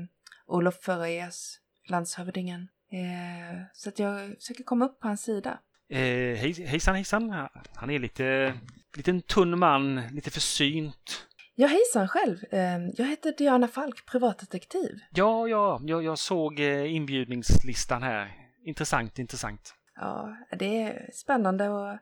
Olof 0.46 0.76
Ferreus, 0.84 1.60
landshövdingen. 1.90 2.68
Eh, 2.92 3.62
så 3.74 3.90
att 3.90 4.00
jag 4.00 4.36
försöker 4.36 4.64
komma 4.64 4.86
upp 4.86 5.00
på 5.00 5.08
hans 5.08 5.24
sida. 5.24 5.60
Eh, 5.90 5.98
hej, 6.38 6.66
hejsan 6.68 6.96
hejsan. 6.96 7.48
Han 7.76 7.90
är 7.90 8.00
lite, 8.00 8.54
lite 8.98 9.12
en 9.12 9.22
tunn 9.22 9.60
man, 9.60 10.02
lite 10.12 10.32
försynt. 10.32 11.28
Ja, 11.56 11.68
hejsan 11.68 12.08
själv. 12.08 12.38
Eh, 12.52 12.88
jag 12.98 13.06
heter 13.06 13.34
Diana 13.38 13.68
Falk, 13.68 14.06
privatdetektiv. 14.06 15.00
Ja, 15.12 15.48
ja, 15.48 15.82
jag, 15.84 16.04
jag 16.04 16.20
såg 16.20 16.60
eh, 16.60 16.96
inbjudningslistan 16.96 18.04
här. 18.04 18.32
Intressant, 18.66 19.20
intressant. 19.20 19.74
Ja, 19.96 20.38
det 20.60 20.82
är 20.82 21.10
spännande 21.14 21.66
att, 21.66 22.00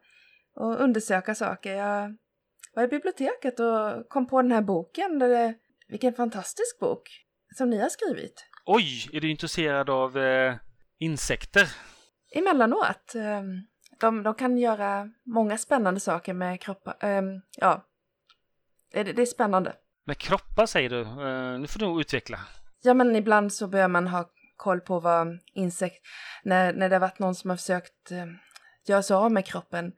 att 0.56 0.80
undersöka 0.80 1.36
saker. 1.36 1.74
Jag 1.76 2.16
var 2.76 2.84
i 2.84 2.88
biblioteket 2.88 3.60
och 3.60 4.10
kom 4.10 4.28
på 4.28 4.42
den 4.42 4.52
här 4.52 4.62
boken. 4.62 5.20
Det, 5.20 5.54
vilken 5.88 6.14
fantastisk 6.14 6.80
bok 6.80 7.10
som 7.56 7.70
ni 7.70 7.78
har 7.78 7.90
skrivit. 7.90 8.46
Oj, 8.66 9.10
är 9.14 9.22
du 9.22 9.30
intresserad 9.30 9.90
av 9.90 10.18
eh, 10.18 10.56
insekter? 11.00 11.72
Emellanåt. 12.32 13.16
Ehm, 13.16 13.62
de, 14.00 14.24
de 14.24 14.34
kan 14.34 14.58
göra 14.58 15.10
många 15.26 15.58
spännande 15.58 16.00
saker 16.00 16.34
med 16.34 16.62
kroppar. 16.62 16.96
Um, 17.04 17.42
ja, 17.58 17.86
det, 18.92 19.04
det, 19.04 19.22
är 19.22 19.26
spännande. 19.26 19.76
Med 20.06 20.18
kroppar 20.18 20.66
säger 20.66 20.90
du? 20.90 21.02
Uh, 21.02 21.60
nu 21.60 21.68
får 21.68 21.80
du 21.80 21.86
nog 21.86 22.00
utveckla. 22.00 22.40
Ja, 22.82 22.94
men 22.94 23.16
ibland 23.16 23.54
så 23.54 23.68
bör 23.68 23.88
man 23.88 24.08
ha 24.08 24.30
koll 24.56 24.82
på 24.82 25.00
vad 25.00 25.40
insekt... 25.54 26.06
När, 26.44 26.74
när 26.74 26.90
det 26.90 26.96
har 26.96 27.00
varit 27.00 27.20
någon 27.20 27.36
som 27.36 27.50
har 27.50 27.58
försökt 27.58 28.12
uh, 28.12 28.26
göra 28.86 29.04
sig 29.04 29.16
av 29.16 29.32
med 29.32 29.46
kroppen 29.46 29.92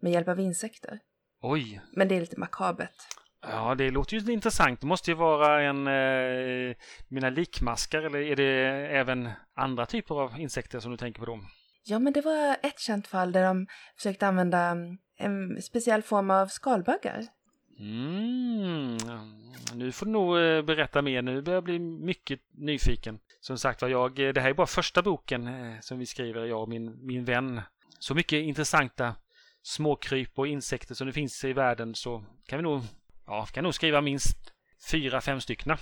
med 0.00 0.12
hjälp 0.12 0.28
av 0.28 0.40
insekter. 0.40 0.98
Oj. 1.42 1.80
Men 1.92 2.08
det 2.08 2.16
är 2.16 2.20
lite 2.20 2.40
makabert. 2.40 3.15
Ja, 3.50 3.74
det 3.74 3.90
låter 3.90 4.16
ju 4.16 4.32
intressant. 4.32 4.80
Det 4.80 4.86
måste 4.86 5.10
ju 5.10 5.16
vara 5.16 5.62
en 5.62 5.86
eh, 5.86 6.76
mina 7.08 7.30
likmaskar 7.30 8.02
eller 8.02 8.18
är 8.18 8.36
det 8.36 8.52
även 8.96 9.30
andra 9.56 9.86
typer 9.86 10.14
av 10.14 10.40
insekter 10.40 10.80
som 10.80 10.90
du 10.90 10.96
tänker 10.96 11.20
på 11.20 11.26
då? 11.26 11.40
Ja, 11.84 11.98
men 11.98 12.12
det 12.12 12.20
var 12.20 12.56
ett 12.62 12.80
känt 12.80 13.06
fall 13.06 13.32
där 13.32 13.42
de 13.42 13.66
försökte 13.96 14.26
använda 14.26 14.58
mm, 14.58 14.98
en 15.18 15.62
speciell 15.62 16.02
form 16.02 16.30
av 16.30 16.46
skalbaggar. 16.46 17.22
Mm, 17.78 18.98
nu 19.74 19.92
får 19.92 20.06
du 20.06 20.12
nog 20.12 20.38
eh, 20.38 20.62
berätta 20.62 21.02
mer. 21.02 21.22
Nu 21.22 21.42
börjar 21.42 21.56
jag 21.56 21.64
bli 21.64 21.78
mycket 21.78 22.40
nyfiken. 22.54 23.18
Som 23.40 23.58
sagt 23.58 23.82
var, 23.82 23.88
jag, 23.88 24.14
det 24.14 24.40
här 24.40 24.50
är 24.50 24.54
bara 24.54 24.66
första 24.66 25.02
boken 25.02 25.46
eh, 25.46 25.80
som 25.80 25.98
vi 25.98 26.06
skriver, 26.06 26.44
jag 26.44 26.62
och 26.62 26.68
min, 26.68 27.06
min 27.06 27.24
vän. 27.24 27.60
Så 27.98 28.14
mycket 28.14 28.36
intressanta 28.36 29.14
småkryp 29.62 30.38
och 30.38 30.46
insekter 30.46 30.94
som 30.94 31.06
det 31.06 31.12
finns 31.12 31.44
i 31.44 31.52
världen 31.52 31.94
så 31.94 32.24
kan 32.46 32.58
vi 32.58 32.62
nog, 32.62 32.82
ja, 33.26 33.46
kan 33.46 33.64
nog 33.64 33.74
skriva 33.74 34.00
minst 34.00 34.36
fyra, 34.90 35.20
fem 35.20 35.40
stycken. 35.40 35.76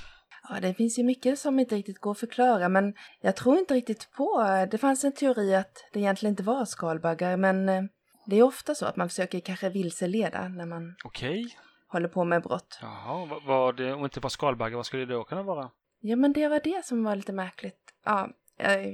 Ja, 0.48 0.61
det 0.61 0.74
finns 0.74 0.98
ju 0.98 1.02
mycket 1.02 1.38
som 1.38 1.59
inte 1.59 1.74
riktigt 1.74 1.98
går 1.98 2.11
att 2.11 2.18
förklara, 2.18 2.68
men 2.68 2.94
jag 3.20 3.37
tror 3.37 3.59
inte 3.59 3.74
riktigt 3.74 4.11
på... 4.16 4.46
Det 4.70 4.78
fanns 4.78 5.04
en 5.04 5.12
teori 5.12 5.54
att 5.54 5.88
det 5.92 6.00
egentligen 6.00 6.33
inte 6.33 6.42
var 6.42 6.64
skalbaggar, 6.64 7.37
men 7.37 7.68
eh, 7.68 7.83
det 8.26 8.37
är 8.37 8.42
ofta 8.42 8.74
så 8.74 8.87
att 8.87 8.96
man 8.96 9.09
försöker 9.09 9.40
kanske 9.40 9.68
vilseleda 9.68 10.48
när 10.48 10.66
man 10.66 10.94
Okej. 11.04 11.57
håller 11.88 12.09
på 12.09 12.24
med 12.24 12.42
brott. 12.42 12.78
Jaha, 12.83 13.26
vad, 13.26 13.42
vad, 13.44 13.80
om 13.80 14.00
det 14.00 14.04
inte 14.04 14.20
var 14.20 14.30
skalbaggar, 14.30 14.76
vad 14.76 14.87
skulle 14.87 15.04
det 15.04 15.14
då 15.14 15.24
kunna 15.24 15.42
vara? 15.42 15.70
Ja, 16.00 16.16
men 16.16 16.33
det 16.33 16.48
var 16.48 16.61
det 16.64 16.85
som 16.85 17.04
var 17.04 17.16
lite 17.16 17.33
märkligt. 17.33 17.80
Ja, 18.04 18.30
eh, 18.59 18.90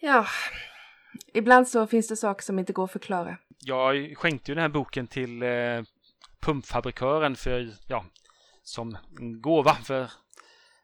ja. 0.00 0.26
Ibland 1.34 1.68
så 1.68 1.86
finns 1.86 2.08
det 2.08 2.16
saker 2.16 2.42
som 2.42 2.58
inte 2.58 2.72
går 2.72 2.84
att 2.84 2.92
förklara. 2.92 3.38
Jag 3.58 4.16
skänkte 4.16 4.50
ju 4.50 4.54
den 4.54 4.62
här 4.62 4.68
boken 4.68 5.06
till 5.06 5.42
eh, 5.42 5.48
pumpfabrikören 6.44 7.36
för, 7.36 7.74
ja, 7.86 8.04
som 8.62 8.96
gåva 9.40 9.74
för 9.74 10.10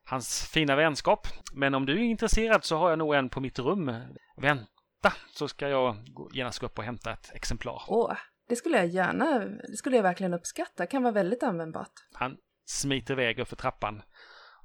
hans 0.05 0.51
fina 0.53 0.77
vänskap. 0.77 1.27
Men 1.53 1.75
om 1.75 1.87
du 1.87 1.93
är 1.93 2.05
intresserad 2.05 2.65
så 2.65 2.77
har 2.77 2.91
jag 2.91 2.99
nog 2.99 3.15
en 3.15 3.29
på 3.29 3.41
mitt 3.41 3.59
rum. 3.59 3.93
Vänta, 4.37 5.13
så 5.35 5.49
ska 5.49 5.69
jag 5.69 5.97
genast 6.33 6.59
gå 6.59 6.67
upp 6.67 6.79
och 6.79 6.85
hämta 6.85 7.13
ett 7.13 7.35
exemplar. 7.35 7.83
Åh, 7.89 8.13
det 8.49 8.57
skulle 8.57 8.77
jag 8.77 8.87
gärna, 8.87 9.39
det 9.39 9.77
skulle 9.77 9.97
jag 9.97 10.03
verkligen 10.03 10.35
uppskatta. 10.35 10.87
Kan 10.87 11.03
vara 11.03 11.13
väldigt 11.13 11.43
användbart. 11.43 11.93
Han 12.13 12.37
smiter 12.65 13.15
iväg 13.15 13.49
för 13.49 13.57
trappan. 13.57 14.03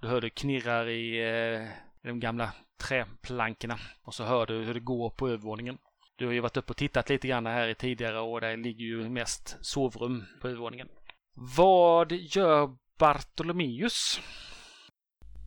Du 0.02 0.08
hör 0.08 0.22
det 0.22 0.30
knirrar 0.30 0.90
i 0.90 1.20
eh, 1.20 1.68
de 2.04 2.20
gamla 2.20 2.54
träplankorna. 2.78 3.80
Och 4.04 4.14
så 4.14 4.24
hör 4.24 4.46
du 4.46 4.64
hur 4.64 4.74
det 4.74 4.80
går 4.80 5.10
på 5.10 5.28
övervåningen. 5.28 5.78
Du 6.18 6.26
har 6.26 6.34
ju 6.34 6.40
varit 6.40 6.58
uppe 6.58 6.72
och 6.72 6.78
tittat 6.78 7.10
lite 7.10 7.28
grann 7.28 7.46
här 7.46 7.68
i 7.68 7.76
tidigare 7.76 8.20
och 8.20 8.42
där 8.42 8.58
ligger 8.58 8.86
ju 8.86 9.10
mest 9.10 9.58
sovrum 9.62 10.26
på 10.42 10.48
övervåningen. 10.48 10.88
Vad 11.34 12.12
gör 12.12 12.76
Bartolomeus? 13.00 14.20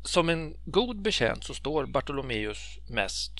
Som 0.04 0.28
en 0.28 0.54
god 0.64 1.02
betjänt 1.02 1.44
så 1.44 1.54
står 1.54 1.86
Bartolomeus 1.86 2.78
mest 2.90 3.32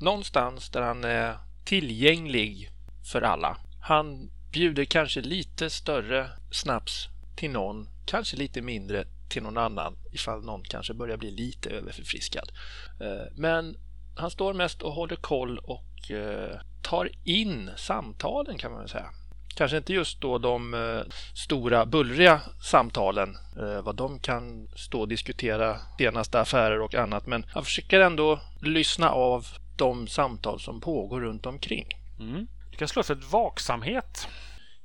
någonstans 0.00 0.70
där 0.70 0.82
han 0.82 1.04
är 1.04 1.38
tillgänglig 1.64 2.70
för 3.12 3.22
alla. 3.22 3.56
Han 3.82 4.30
bjuder 4.52 4.84
kanske 4.84 5.20
lite 5.20 5.70
större 5.70 6.30
snaps 6.52 7.08
till 7.36 7.50
någon, 7.50 7.88
kanske 8.06 8.36
lite 8.36 8.62
mindre 8.62 9.04
till 9.30 9.42
någon 9.42 9.58
annan 9.58 9.96
ifall 10.12 10.44
någon 10.44 10.62
kanske 10.62 10.94
börjar 10.94 11.16
bli 11.16 11.30
lite 11.30 11.70
överförfriskad. 11.70 12.52
Eh, 13.00 13.32
men 13.36 13.76
han 14.16 14.30
står 14.30 14.54
mest 14.54 14.82
och 14.82 14.92
håller 14.92 15.16
koll 15.16 15.58
och 15.58 16.10
eh, 16.10 16.60
tar 16.82 17.10
in 17.24 17.70
samtalen 17.76 18.58
kan 18.58 18.70
man 18.70 18.80
väl 18.80 18.88
säga. 18.88 19.10
Kanske 19.56 19.76
inte 19.76 19.92
just 19.92 20.20
då 20.20 20.38
de 20.38 20.74
eh, 20.74 21.12
stora 21.34 21.86
bullriga 21.86 22.40
samtalen, 22.62 23.36
eh, 23.56 23.82
vad 23.82 23.96
de 23.96 24.18
kan 24.18 24.68
stå 24.76 25.00
och 25.00 25.08
diskutera 25.08 25.78
senaste 25.98 26.40
affärer 26.40 26.80
och 26.80 26.94
annat, 26.94 27.26
men 27.26 27.44
han 27.48 27.64
försöker 27.64 28.00
ändå 28.00 28.40
lyssna 28.62 29.10
av 29.10 29.46
de 29.76 30.06
samtal 30.08 30.60
som 30.60 30.80
pågår 30.80 31.20
runt 31.20 31.46
omkring. 31.46 31.86
Mm. 32.20 32.46
Du 32.70 32.76
kan 32.76 32.88
slå 32.88 33.02
för 33.02 33.14
ett 33.14 33.32
vaksamhet. 33.32 34.28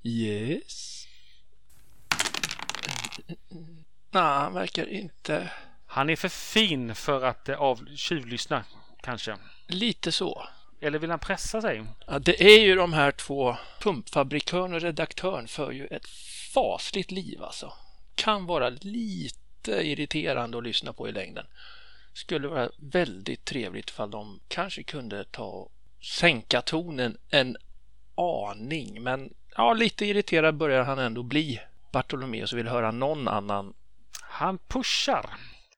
Yes. 0.04 1.06
Nej, 4.12 4.24
han 4.24 4.54
verkar 4.54 4.86
inte... 4.90 5.52
Han 5.86 6.10
är 6.10 6.16
för 6.16 6.30
fin 6.30 6.96
för 6.96 7.26
att 7.26 7.50
eh, 7.50 7.62
av 7.62 7.86
tjuvlyssna, 7.96 8.64
kanske. 9.02 9.38
Lite 9.68 10.12
så. 10.12 10.48
Eller 10.82 11.00
vill 11.00 11.10
han 11.10 11.20
pressa 11.20 11.62
sig? 11.62 11.84
Ja, 12.08 12.20
det 12.20 12.42
är 12.42 12.60
ju 12.60 12.76
de 12.76 12.94
här 12.94 13.12
två, 13.12 13.58
pumpfabrikören 13.82 14.74
och 14.74 14.82
redaktören, 14.82 15.48
för 15.48 15.72
ju 15.72 15.88
ett 15.88 16.08
fasligt 16.54 17.12
liv 17.12 17.44
alltså. 17.44 17.74
Kan 18.16 18.46
vara 18.46 18.70
lite 18.70 19.72
irriterande 19.72 20.58
att 20.58 20.64
lyssna 20.64 20.94
på 20.94 21.10
i 21.10 21.12
längden. 21.12 21.46
Skulle 22.14 22.48
vara 22.48 22.70
väldigt 22.78 23.46
trevligt 23.46 23.90
ifall 23.90 24.12
de 24.12 24.40
kanske 24.48 24.84
kunde 24.84 25.24
ta 25.24 25.44
och 25.44 25.72
sänka 26.02 26.62
tonen 26.62 27.18
en 27.30 27.58
aning. 28.16 29.04
Men 29.04 29.34
ja, 29.56 29.74
lite 29.74 30.06
irriterad 30.06 30.56
börjar 30.56 30.84
han 30.84 31.00
ändå 31.00 31.24
bli. 31.24 31.60
Bartolomeus 31.92 32.54
vill 32.54 32.68
höra 32.68 32.92
någon 32.92 33.28
annan. 33.28 33.74
Han 34.22 34.58
pushar. 34.58 35.30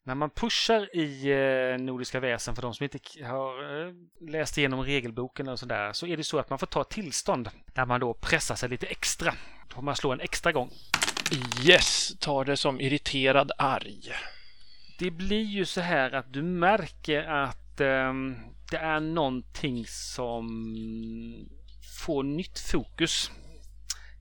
När 0.06 0.16
man 0.16 0.30
pushar 0.30 0.96
i 0.96 1.32
eh, 1.32 1.84
Nordiska 1.84 2.20
väsen, 2.20 2.56
för 2.56 2.62
de 2.62 2.74
som 2.74 2.84
inte 2.84 3.00
har 3.26 3.88
eh, 3.88 3.94
läst 4.30 4.58
igenom 4.58 4.84
regelboken 4.84 5.48
och 5.48 5.60
sådär, 5.60 5.94
så 5.94 6.08
är 6.08 6.18
det 6.18 6.24
så 6.24 6.40
att 6.40 6.50
man 6.50 6.60
får 6.60 6.68
ta 6.68 6.84
tillstånd 6.84 7.50
där 7.74 7.86
man 7.86 8.00
då 8.00 8.14
pressar 8.14 8.56
sig 8.56 8.70
lite 8.70 8.88
extra. 8.88 9.34
Då 9.68 9.76
får 9.76 9.82
man 9.82 9.96
slå 9.96 10.12
en 10.12 10.20
extra 10.20 10.52
gång. 10.52 10.72
Yes, 11.66 12.14
tar 12.20 12.46
det 12.46 12.58
som 12.58 12.82
irriterad 12.82 13.52
arg. 13.58 14.12
Det 15.00 15.12
blir 15.12 15.44
ju 15.44 15.66
så 15.66 15.82
här 15.82 16.12
att 16.12 16.34
du 16.34 16.42
märker 16.44 17.24
att 17.24 17.82
ehm, 17.82 18.36
det 18.72 18.78
är 18.78 19.00
någonting 19.00 19.86
som 19.88 20.48
får 22.06 22.24
nytt 22.24 22.60
fokus. 22.60 23.32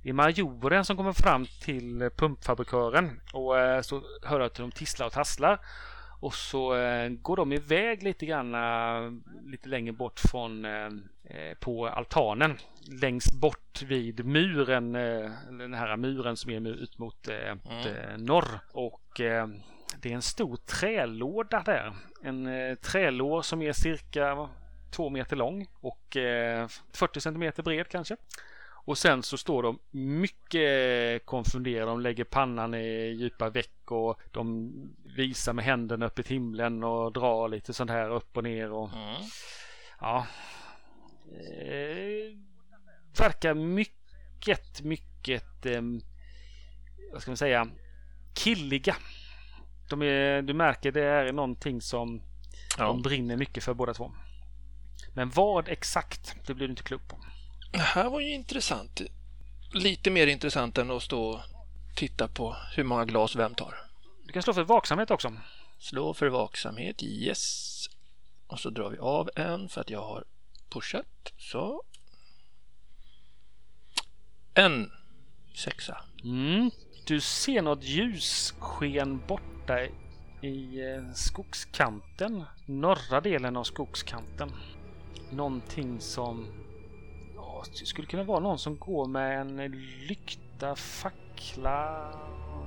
Det 0.03 0.09
är 0.09 0.13
majoren 0.13 0.85
som 0.85 0.97
kommer 0.97 1.13
fram 1.13 1.47
till 1.61 2.11
pumpfabrikören 2.17 3.21
och 3.33 3.59
eh, 3.59 3.81
så 3.81 4.03
hör 4.23 4.39
du 4.39 4.45
att 4.45 4.55
de 4.55 4.73
tisslar 4.73 5.07
och 5.07 5.13
tasslar. 5.13 5.59
Och 6.21 6.35
så 6.35 6.75
eh, 6.77 7.09
går 7.09 7.37
de 7.37 7.53
iväg 7.53 8.03
lite 8.03 8.27
grann 8.27 8.55
eh, 8.55 9.13
lite 9.51 9.69
längre 9.69 9.93
bort 9.93 10.21
från 10.21 10.65
eh, 10.65 10.87
eh, 11.25 11.55
på 11.61 11.89
altanen. 11.89 12.59
Längst 13.03 13.35
bort 13.35 13.83
vid 13.83 14.27
muren, 14.27 14.95
eh, 14.95 15.31
den 15.51 15.75
här 15.75 15.97
muren 15.97 16.37
som 16.37 16.51
är 16.51 16.69
ut 16.69 16.99
mot 16.99 17.29
eh, 17.29 17.51
eh, 17.87 18.19
norr. 18.19 18.61
Och 18.73 19.21
eh, 19.21 19.47
det 19.97 20.11
är 20.11 20.15
en 20.15 20.23
stor 20.23 20.57
trälåda 20.57 21.63
där. 21.67 21.93
En 22.23 22.47
eh, 22.47 22.75
trälår 22.75 23.43
som 23.43 23.63
är 23.63 23.73
cirka 23.73 24.49
två 24.91 25.11
meter 25.11 25.37
lång 25.37 25.67
och 25.81 26.17
eh, 26.17 26.69
40 26.93 27.21
centimeter 27.21 27.63
bred 27.63 27.89
kanske. 27.89 28.17
Och 28.85 28.99
sen 28.99 29.23
så 29.23 29.37
står 29.39 29.63
de 29.63 29.79
mycket 29.91 31.27
konfunderade. 31.27 31.91
De 31.91 32.01
lägger 32.01 32.25
pannan 32.25 32.75
i 32.75 33.13
djupa 33.21 33.51
veck 33.51 33.91
och 33.91 34.21
de 34.31 34.73
visar 35.17 35.53
med 35.53 35.65
händerna 35.65 36.07
upp 36.07 36.19
i 36.19 36.23
himlen 36.27 36.85
och 36.85 37.13
drar 37.13 37.49
lite 37.49 37.73
sånt 37.73 37.91
här 37.91 38.11
upp 38.11 38.37
och 38.37 38.45
ner. 38.45 38.73
Och, 38.73 38.91
ja. 40.01 40.27
Eh, 41.33 42.37
verkar 43.19 43.55
mycket, 43.55 44.83
mycket, 44.83 45.67
eh, 45.67 45.83
vad 47.13 47.23
ska 47.23 47.31
man 47.31 47.37
säga, 47.37 47.69
killiga. 48.35 48.97
De 49.91 50.03
är, 50.03 50.43
du 50.43 50.55
märker 50.55 50.93
det 50.93 51.05
är 51.05 51.33
någonting 51.33 51.81
som 51.81 52.23
Ja. 52.79 52.87
de 52.87 53.03
brinner 53.03 53.37
mycket 53.37 53.65
för 53.65 53.75
båda 53.75 53.95
två. 53.95 54.13
Men 55.15 55.31
vad 55.31 55.69
exakt, 55.69 56.37
det 56.47 56.55
blir 56.55 56.67
du 56.67 56.71
inte 56.71 56.83
klok 56.83 57.09
på. 57.09 57.22
Det 57.73 57.79
här 57.79 58.11
var 58.11 58.21
ju 58.21 58.35
intressant. 58.35 59.01
Lite 59.73 60.11
mer 60.11 60.27
intressant 60.27 60.79
än 60.79 60.91
att 60.91 61.03
stå 61.03 61.23
och 61.23 61.41
titta 61.97 62.29
på 62.29 62.57
hur 62.77 62.85
många 62.85 63.05
glas 63.05 63.37
vem 63.37 63.55
tar. 63.55 63.75
Du 64.27 64.33
kan 64.33 64.43
slå 64.43 64.55
för 64.55 64.63
vaksamhet 64.63 65.11
också. 65.11 65.33
Slå 65.79 66.15
för 66.15 66.27
vaksamhet, 66.27 67.03
yes. 67.03 67.87
Och 68.47 68.61
så 68.61 68.71
drar 68.71 68.91
vi 68.91 68.99
av 68.99 69.31
en 69.37 69.69
för 69.69 69.81
att 69.81 69.91
jag 69.91 70.03
har 70.03 70.25
pushat. 70.69 71.33
Så. 71.39 71.83
En 74.55 74.93
sexa. 75.55 76.05
Mm. 76.25 76.71
Du 77.07 77.21
ser 77.21 77.63
något 77.63 77.85
ljussken 77.85 79.23
borta 79.29 79.79
i 80.41 80.81
eh, 80.81 81.13
skogskanten. 81.15 82.45
Norra 82.67 83.21
delen 83.21 83.57
av 83.57 83.65
skogskanten. 83.65 84.53
Någonting 85.31 86.01
som... 86.01 86.47
Ja, 87.65 87.73
det 87.81 87.87
skulle 87.87 88.07
kunna 88.07 88.23
vara 88.23 88.41
någon 88.41 88.59
som 88.59 88.77
går 88.79 89.07
med 89.07 89.41
en 89.41 89.57
lykta, 90.09 90.77
fackla... 90.77 92.11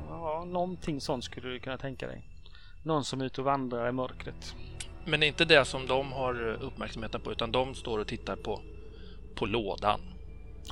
Ja, 0.09 0.45
någonting 0.47 1.01
sånt 1.01 1.23
skulle 1.23 1.49
du 1.49 1.59
kunna 1.59 1.77
tänka 1.77 2.07
dig. 2.07 2.21
Någon 2.83 3.05
som 3.05 3.21
är 3.21 3.25
ute 3.25 3.41
och 3.41 3.45
vandrar 3.45 3.89
i 3.89 3.91
mörkret. 3.91 4.55
Men 5.05 5.19
det 5.19 5.25
är 5.25 5.27
inte 5.27 5.45
det 5.45 5.65
som 5.65 5.87
de 5.87 6.11
har 6.11 6.63
uppmärksamheten 6.63 7.21
på 7.21 7.31
utan 7.31 7.51
de 7.51 7.75
står 7.75 7.99
och 7.99 8.07
tittar 8.07 8.35
på, 8.35 8.61
på 9.35 9.45
lådan 9.45 10.01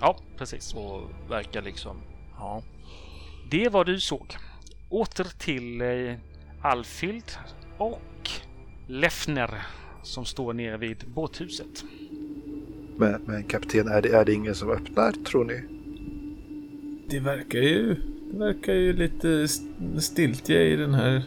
Ja, 0.02 0.18
precis. 0.38 0.74
och 0.74 1.02
verkar 1.30 1.62
liksom... 1.62 2.02
Ja. 2.38 2.64
Det 3.50 3.70
var 3.70 3.86
du 3.86 4.00
såg. 4.00 4.36
Åter 4.90 5.40
till 5.40 5.82
eh, 5.82 6.16
Alfild 6.62 7.32
och 7.78 8.30
Lefner 8.88 9.66
som 10.04 10.26
står 10.26 10.54
nere 10.54 10.78
vid 10.78 11.04
båthuset. 11.08 11.84
Men, 12.98 13.22
men 13.26 13.44
kapten, 13.44 13.88
är 13.88 14.02
det, 14.02 14.10
är 14.10 14.26
det 14.26 14.34
ingen 14.34 14.56
som 14.56 14.70
öppnar 14.70 15.12
tror 15.12 15.46
ni? 15.46 15.62
Det 17.10 17.20
verkar 17.20 17.60
ju, 17.60 17.96
det 18.32 18.38
verkar 18.40 18.74
ju 18.74 18.94
lite 18.94 19.44
st- 19.44 20.02
stiltje 20.02 20.62
i 20.64 20.76
den 20.76 20.94
här 20.94 21.24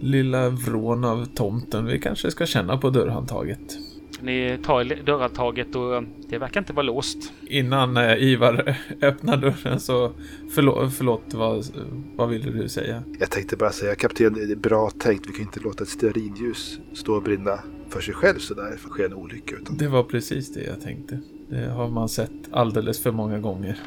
lilla 0.00 0.48
vrån 0.48 1.04
av 1.04 1.24
tomten. 1.24 1.84
Vi 1.86 1.98
kanske 1.98 2.30
ska 2.30 2.46
känna 2.46 2.76
på 2.76 2.90
dörrhandtaget. 2.90 3.78
Ni 4.20 4.58
tar 4.64 5.04
dörrhandtaget 5.06 5.74
och 5.76 6.04
det 6.28 6.38
verkar 6.38 6.60
inte 6.60 6.72
vara 6.72 6.82
låst. 6.86 7.32
Innan 7.46 7.96
eh, 7.96 8.22
Ivar 8.22 8.76
öppnar 9.02 9.36
dörren 9.36 9.80
så... 9.80 10.12
Förlåt, 10.50 10.94
förlåt 10.94 11.22
vad, 11.34 11.64
vad 12.16 12.28
ville 12.28 12.50
du 12.50 12.68
säga? 12.68 13.02
Jag 13.20 13.30
tänkte 13.30 13.56
bara 13.56 13.70
säga 13.72 13.94
kapten, 13.94 14.34
det 14.34 14.42
är 14.52 14.56
bra 14.56 14.90
tänkt. 14.90 15.28
Vi 15.28 15.32
kan 15.32 15.42
inte 15.42 15.60
låta 15.60 15.82
ett 15.84 15.88
stearinljus 15.90 16.78
stå 16.92 17.14
och 17.14 17.22
brinna 17.22 17.58
för 17.92 18.00
sig 18.00 18.14
själv 18.14 18.38
sådär 18.38 18.76
för 18.76 18.88
att 18.88 18.94
ske 18.94 19.04
en 19.04 19.14
olycka. 19.14 19.54
Utan... 19.56 19.76
Det 19.76 19.88
var 19.88 20.02
precis 20.02 20.52
det 20.52 20.64
jag 20.64 20.80
tänkte. 20.80 21.20
Det 21.48 21.66
har 21.66 21.88
man 21.88 22.08
sett 22.08 22.52
alldeles 22.52 23.02
för 23.02 23.10
många 23.10 23.38
gånger. 23.38 23.78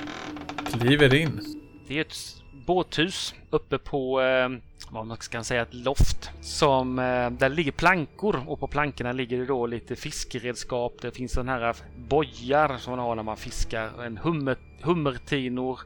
Kliver 0.71 1.13
in. 1.13 1.39
Det 1.87 1.97
är 1.97 2.01
ett 2.01 2.41
båthus 2.65 3.35
uppe 3.49 3.77
på, 3.77 4.21
eh, 4.21 4.49
vad 4.91 5.07
man 5.07 5.17
ska 5.17 5.43
säga, 5.43 5.61
ett 5.61 5.73
loft. 5.73 6.29
Som, 6.41 6.99
eh, 6.99 7.29
där 7.29 7.49
ligger 7.49 7.71
plankor 7.71 8.43
och 8.47 8.59
på 8.59 8.67
plankorna 8.67 9.11
ligger 9.11 9.37
det 9.37 9.45
då 9.45 9.67
lite 9.67 9.95
fiskeredskap. 9.95 10.93
Det 11.01 11.11
finns 11.11 11.31
sådana 11.31 11.51
här 11.51 11.75
bojar 12.09 12.77
som 12.77 12.91
man 12.91 12.99
har 12.99 13.15
när 13.15 13.23
man 13.23 13.37
fiskar. 13.37 14.03
En 14.03 14.17
hummer, 14.17 14.57
hummertinor 14.81 15.79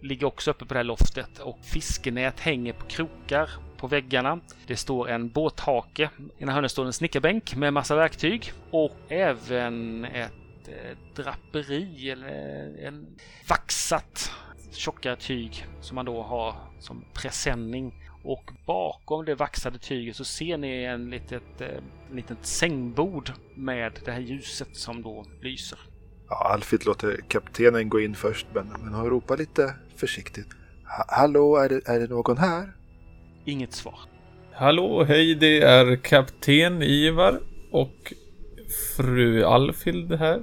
ligger 0.00 0.26
också 0.26 0.50
uppe 0.50 0.64
på 0.64 0.74
det 0.74 0.78
här 0.78 0.84
loftet 0.84 1.38
och 1.38 1.58
fiskenät 1.62 2.40
hänger 2.40 2.72
på 2.72 2.86
krokar 2.86 3.50
på 3.80 3.86
väggarna. 3.86 4.40
Det 4.66 4.76
står 4.76 5.08
en 5.08 5.28
båthake. 5.28 6.10
I 6.38 6.42
ena 6.42 6.52
hörnet 6.52 6.70
står 6.70 6.86
en 6.86 6.92
snickarbänk 6.92 7.56
med 7.56 7.72
massa 7.72 7.96
verktyg 7.96 8.52
och 8.70 8.96
även 9.08 10.04
ett 10.04 10.32
eh, 10.68 10.98
draperi 11.16 12.10
eller 12.10 12.28
en 12.86 13.06
vaxat 13.48 14.32
tjockare 14.72 15.16
tyg 15.16 15.66
som 15.80 15.94
man 15.94 16.04
då 16.04 16.22
har 16.22 16.54
som 16.78 17.04
presenning. 17.14 18.04
Och 18.22 18.50
bakom 18.66 19.24
det 19.24 19.34
vaxade 19.34 19.78
tyget 19.78 20.16
så 20.16 20.24
ser 20.24 20.58
ni 20.58 20.84
en 20.84 21.10
litet, 21.10 21.60
eh, 21.60 21.68
litet 22.12 22.46
sängbord 22.46 23.32
med 23.54 24.00
det 24.04 24.10
här 24.12 24.20
ljuset 24.20 24.76
som 24.76 25.02
då 25.02 25.24
lyser. 25.42 25.78
Ja, 26.28 26.52
Alfred 26.52 26.86
låter 26.86 27.20
kaptenen 27.28 27.88
gå 27.88 28.00
in 28.00 28.14
först 28.14 28.46
men, 28.54 28.66
men 28.84 28.94
han 28.94 29.06
ropar 29.06 29.36
lite 29.36 29.74
försiktigt. 29.96 30.48
Hallå, 31.08 31.56
är 31.56 31.68
det, 31.68 31.88
är 31.88 32.00
det 32.00 32.06
någon 32.06 32.38
här? 32.38 32.79
Inget 33.44 33.72
svar. 33.72 33.98
Hallå, 34.52 35.04
hej, 35.04 35.34
det 35.34 35.62
är 35.62 35.96
kapten 35.96 36.82
Ivar 36.82 37.40
och 37.70 38.12
fru 38.96 39.44
Alfild 39.44 40.12
här. 40.12 40.40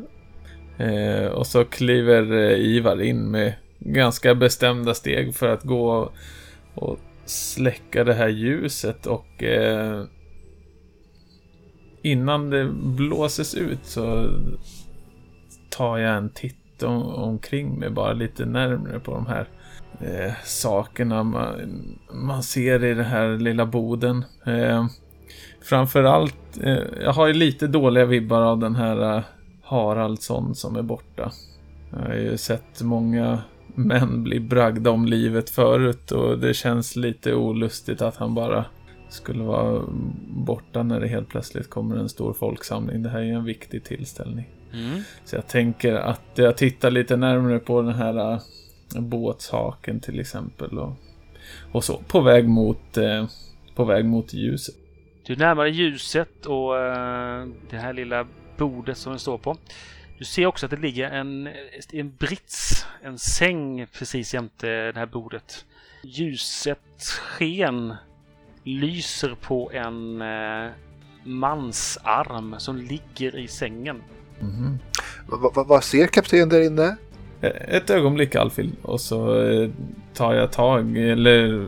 Eh, 0.77 1.27
och 1.27 1.47
så 1.47 1.65
kliver 1.65 2.33
eh, 2.33 2.59
Ivar 2.59 3.01
in 3.01 3.31
med 3.31 3.53
ganska 3.79 4.35
bestämda 4.35 4.93
steg 4.93 5.35
för 5.35 5.47
att 5.47 5.63
gå 5.63 6.11
och 6.75 6.99
släcka 7.25 8.03
det 8.03 8.13
här 8.13 8.27
ljuset 8.27 9.05
och 9.05 9.43
eh, 9.43 10.03
innan 12.01 12.49
det 12.49 12.65
blåses 12.73 13.55
ut 13.55 13.85
så 13.85 14.29
tar 15.69 15.97
jag 15.97 16.17
en 16.17 16.29
titt 16.29 16.83
om, 16.83 17.03
omkring 17.03 17.79
mig 17.79 17.89
bara 17.89 18.13
lite 18.13 18.45
närmre 18.45 18.99
på 18.99 19.13
de 19.13 19.25
här 19.25 19.47
eh, 19.99 20.33
sakerna 20.43 21.23
man, 21.23 21.71
man 22.11 22.43
ser 22.43 22.83
i 22.83 22.93
den 22.93 23.05
här 23.05 23.37
lilla 23.37 23.65
boden. 23.65 24.25
Eh, 24.45 24.85
framförallt, 25.61 26.57
eh, 26.63 26.79
jag 27.01 27.13
har 27.13 27.27
ju 27.27 27.33
lite 27.33 27.67
dåliga 27.67 28.05
vibbar 28.05 28.41
av 28.41 28.59
den 28.59 28.75
här 28.75 29.17
eh, 29.17 29.23
Haraldsson 29.63 30.55
som 30.55 30.75
är 30.75 30.81
borta. 30.81 31.31
Jag 31.91 31.99
har 31.99 32.15
ju 32.15 32.37
sett 32.37 32.81
många 32.81 33.39
män 33.75 34.23
bli 34.23 34.39
bragda 34.39 34.91
om 34.91 35.05
livet 35.05 35.49
förut 35.49 36.11
och 36.11 36.39
det 36.39 36.53
känns 36.53 36.95
lite 36.95 37.33
olustigt 37.33 38.01
att 38.01 38.15
han 38.15 38.33
bara 38.33 38.65
skulle 39.09 39.43
vara 39.43 39.81
borta 40.27 40.83
när 40.83 40.99
det 40.99 41.07
helt 41.07 41.29
plötsligt 41.29 41.69
kommer 41.69 41.95
en 41.95 42.09
stor 42.09 42.33
folksamling. 42.33 43.03
Det 43.03 43.09
här 43.09 43.19
är 43.19 43.23
ju 43.23 43.33
en 43.33 43.45
viktig 43.45 43.83
tillställning. 43.83 44.49
Mm. 44.73 45.01
Så 45.25 45.35
jag 45.35 45.47
tänker 45.47 45.93
att 45.93 46.31
jag 46.35 46.57
tittar 46.57 46.91
lite 46.91 47.17
närmare 47.17 47.59
på 47.59 47.81
den 47.81 47.93
här 47.93 48.33
äh, 48.33 48.39
båtshaken 49.01 49.99
till 49.99 50.19
exempel. 50.19 50.79
Och, 50.79 50.93
och 51.71 51.83
så, 51.83 51.97
på 52.07 52.21
väg 52.21 52.49
mot, 52.49 52.97
eh, 52.97 53.25
på 53.75 53.85
väg 53.85 54.05
mot 54.05 54.33
ljuset. 54.33 54.75
Du 55.25 55.35
närmar 55.35 55.63
dig 55.63 55.73
ljuset 55.73 56.45
och 56.45 56.77
eh, 56.77 57.47
det 57.69 57.77
här 57.77 57.93
lilla 57.93 58.27
bordet 58.57 58.97
som 58.97 59.11
den 59.11 59.19
står 59.19 59.37
på. 59.37 59.57
Du 60.17 60.25
ser 60.25 60.45
också 60.45 60.65
att 60.65 60.69
det 60.69 60.77
ligger 60.77 61.11
en, 61.11 61.49
en 61.91 62.15
brits, 62.15 62.85
en 63.01 63.19
säng 63.19 63.87
precis 63.93 64.33
jämte 64.33 64.67
det 64.67 64.99
här 64.99 65.05
bordet. 65.05 65.65
Ljuset 66.03 67.03
sken 67.21 67.95
lyser 68.63 69.35
på 69.41 69.71
en 69.73 70.21
eh, 70.21 70.71
mansarm 71.23 72.55
som 72.57 72.77
ligger 72.77 73.35
i 73.37 73.47
sängen. 73.47 74.03
Mhm. 74.39 74.79
Va, 75.27 75.51
va, 75.55 75.63
vad 75.63 75.83
ser 75.83 76.07
kaptenen 76.07 76.49
där 76.49 76.65
inne? 76.65 76.97
Eh, 77.41 77.51
ett 77.67 77.89
ögonblick 77.89 78.35
Alfil 78.35 78.71
och 78.81 79.01
så 79.01 79.41
eh, 79.41 79.69
tar 80.13 80.33
jag 80.33 80.51
tag 80.51 80.97
eller 80.97 81.67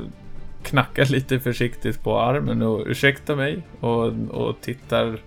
knackar 0.64 1.06
lite 1.06 1.40
försiktigt 1.40 2.04
på 2.04 2.20
armen 2.20 2.62
och 2.62 2.84
ursäkta 2.88 3.36
mig 3.36 3.62
och, 3.80 4.14
och 4.30 4.62
tittar 4.62 5.20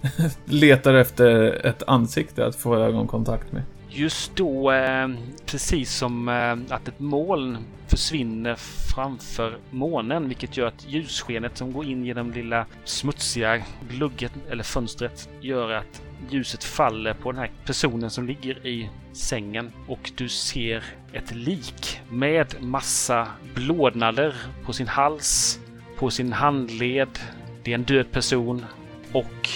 letar 0.44 0.94
efter 0.94 1.26
ett 1.66 1.82
ansikte 1.86 2.46
att 2.46 2.56
få 2.56 2.76
ögonkontakt 2.76 3.52
med. 3.52 3.62
Just 3.96 4.36
då, 4.36 4.72
eh, 4.72 5.08
precis 5.46 5.94
som 5.94 6.28
eh, 6.28 6.74
att 6.74 6.88
ett 6.88 7.00
moln 7.00 7.58
försvinner 7.88 8.54
framför 8.94 9.58
månen, 9.70 10.28
vilket 10.28 10.56
gör 10.56 10.66
att 10.66 10.86
ljusskenet 10.88 11.56
som 11.56 11.72
går 11.72 11.84
in 11.84 12.04
genom 12.04 12.32
lilla 12.32 12.66
smutsiga 12.84 13.62
glugget 13.90 14.32
eller 14.50 14.64
fönstret 14.64 15.28
gör 15.40 15.70
att 15.70 16.02
ljuset 16.30 16.64
faller 16.64 17.14
på 17.14 17.32
den 17.32 17.40
här 17.40 17.50
personen 17.64 18.10
som 18.10 18.26
ligger 18.26 18.66
i 18.66 18.90
sängen 19.12 19.72
och 19.88 20.10
du 20.16 20.28
ser 20.28 20.84
ett 21.12 21.34
lik 21.34 22.00
med 22.10 22.62
massa 22.62 23.28
blådnader 23.54 24.34
på 24.64 24.72
sin 24.72 24.88
hals, 24.88 25.60
på 25.98 26.10
sin 26.10 26.32
handled. 26.32 27.18
Det 27.62 27.70
är 27.70 27.74
en 27.74 27.84
död 27.84 28.12
person 28.12 28.64
och 29.12 29.48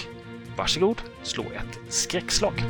varsågod, 0.57 1.01
slå 1.23 1.43
ett 1.43 1.93
skräckslag. 1.93 2.63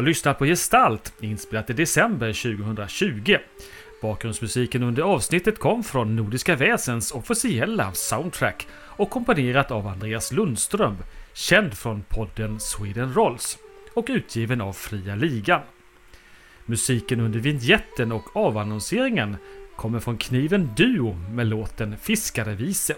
Har 0.00 0.06
lyssnat 0.06 0.38
på 0.38 0.46
Gestalt, 0.46 1.12
inspelat 1.20 1.70
i 1.70 1.72
december 1.72 2.32
2020. 2.32 3.36
Bakgrundsmusiken 4.02 4.82
under 4.82 5.02
avsnittet 5.02 5.58
kom 5.58 5.84
från 5.84 6.16
Nordiska 6.16 6.56
Väsens 6.56 7.12
officiella 7.12 7.92
soundtrack 7.92 8.66
och 8.72 9.10
komponerat 9.10 9.70
av 9.70 9.86
Andreas 9.86 10.32
Lundström, 10.32 10.96
känd 11.32 11.74
från 11.74 12.02
podden 12.08 12.60
Sweden 12.60 13.14
Rolls 13.14 13.58
och 13.94 14.06
utgiven 14.08 14.60
av 14.60 14.72
Fria 14.72 15.14
Ligan. 15.14 15.60
Musiken 16.66 17.20
under 17.20 17.38
vignetten 17.38 18.12
och 18.12 18.36
avannonseringen 18.36 19.36
kommer 19.76 20.00
från 20.00 20.18
Kniven 20.18 20.70
Duo 20.76 21.14
med 21.14 21.46
låten 21.46 21.96
Fiskarevise. 21.98 22.94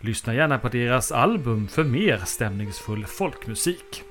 Lyssna 0.00 0.34
gärna 0.34 0.58
på 0.58 0.68
deras 0.68 1.12
album 1.12 1.68
för 1.68 1.84
mer 1.84 2.22
stämningsfull 2.26 3.06
folkmusik. 3.06 4.04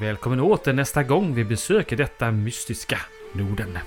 Välkommen 0.00 0.40
åter 0.40 0.72
nästa 0.72 1.02
gång 1.02 1.34
vi 1.34 1.44
besöker 1.44 1.96
detta 1.96 2.30
mystiska 2.30 2.98
Norden. 3.32 3.78